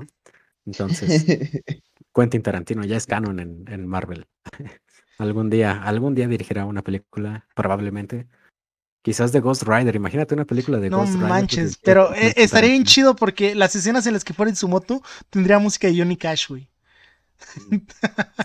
[0.67, 1.25] Entonces,
[2.15, 4.25] Quentin Tarantino ya es canon en, en Marvel.
[5.17, 8.27] Algún día, algún día dirigirá una película, probablemente.
[9.01, 9.95] Quizás de Ghost Rider.
[9.95, 11.29] Imagínate una película de No Ghost Rider.
[11.29, 14.55] manches, dirigida pero eh, estaría bien chido porque las escenas en las que fuera en
[14.55, 16.69] su moto tendría música de Johnny Cash, güey.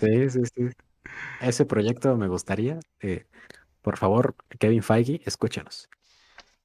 [0.01, 0.68] Sí, sí, sí.
[1.41, 2.79] Ese proyecto me gustaría.
[3.01, 3.27] eh,
[3.83, 5.89] por favor, Kevin Feige, escúchanos.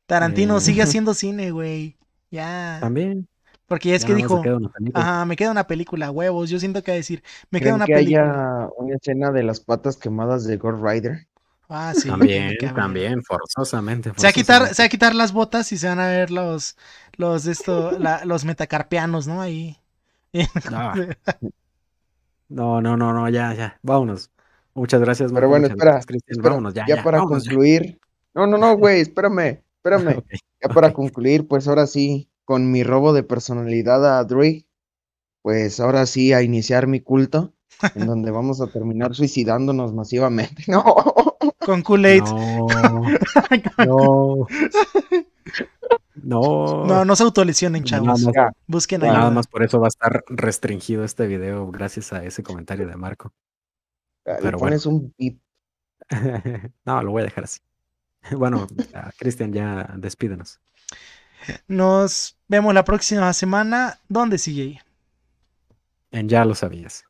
[0.06, 1.97] Tarantino Eh, sigue haciendo cine, güey.
[2.30, 2.78] Ya.
[2.82, 3.28] también.
[3.68, 5.09] Porque ya es ya que dijo, queda una película.
[5.09, 6.49] ajá, me queda una película, huevos.
[6.49, 8.34] Yo siento que decir, me queda ¿Creen una que película.
[8.34, 11.28] haya una escena de las patas quemadas de Ghost Rider?
[11.70, 15.72] Ah, sí, También, también, forzosamente, Se va a quitar, se va a quitar las botas
[15.72, 16.78] y se van a ver los,
[17.18, 19.41] los de esto, la- los metacarpianos, ¿no?
[19.41, 19.78] Ahí.
[20.72, 20.99] Ah,
[22.49, 23.80] no, no, no, no, ya, ya.
[23.84, 24.32] Vámonos.
[24.74, 26.41] Muchas gracias, Pero bueno, espera, gracias, Cristian.
[26.41, 27.03] espera, Vámonos, ya, ya ya.
[27.03, 27.53] para Vámonos ya.
[27.53, 27.99] concluir.
[28.34, 30.24] No, no, no, güey, espérame, espérame.
[30.61, 34.66] Ya para concluir, pues ahora sí, con mi robo de personalidad a Dre,
[35.41, 37.54] pues ahora sí a iniciar mi culto,
[37.96, 40.64] en donde vamos a terminar suicidándonos masivamente.
[40.68, 40.84] No.
[41.66, 42.24] Con Kool-Aid.
[42.24, 42.68] No,
[43.86, 44.48] no,
[46.16, 47.06] No, no.
[47.06, 48.24] no se autolesionen, Nada chavos.
[48.24, 49.14] más, Ya, Busquen ya.
[49.14, 52.96] nada más por eso va a estar restringido este video gracias a ese comentario de
[52.96, 53.34] Marco.
[54.26, 55.39] Le Pero bueno, pones un pip.
[56.86, 57.60] no, lo voy a dejar así.
[58.32, 60.60] Bueno, ah, Cristian, ya despídenos.
[61.68, 64.00] Nos vemos la próxima semana.
[64.10, 64.82] ¿Dónde sigue?
[66.12, 67.05] En ya lo sabías.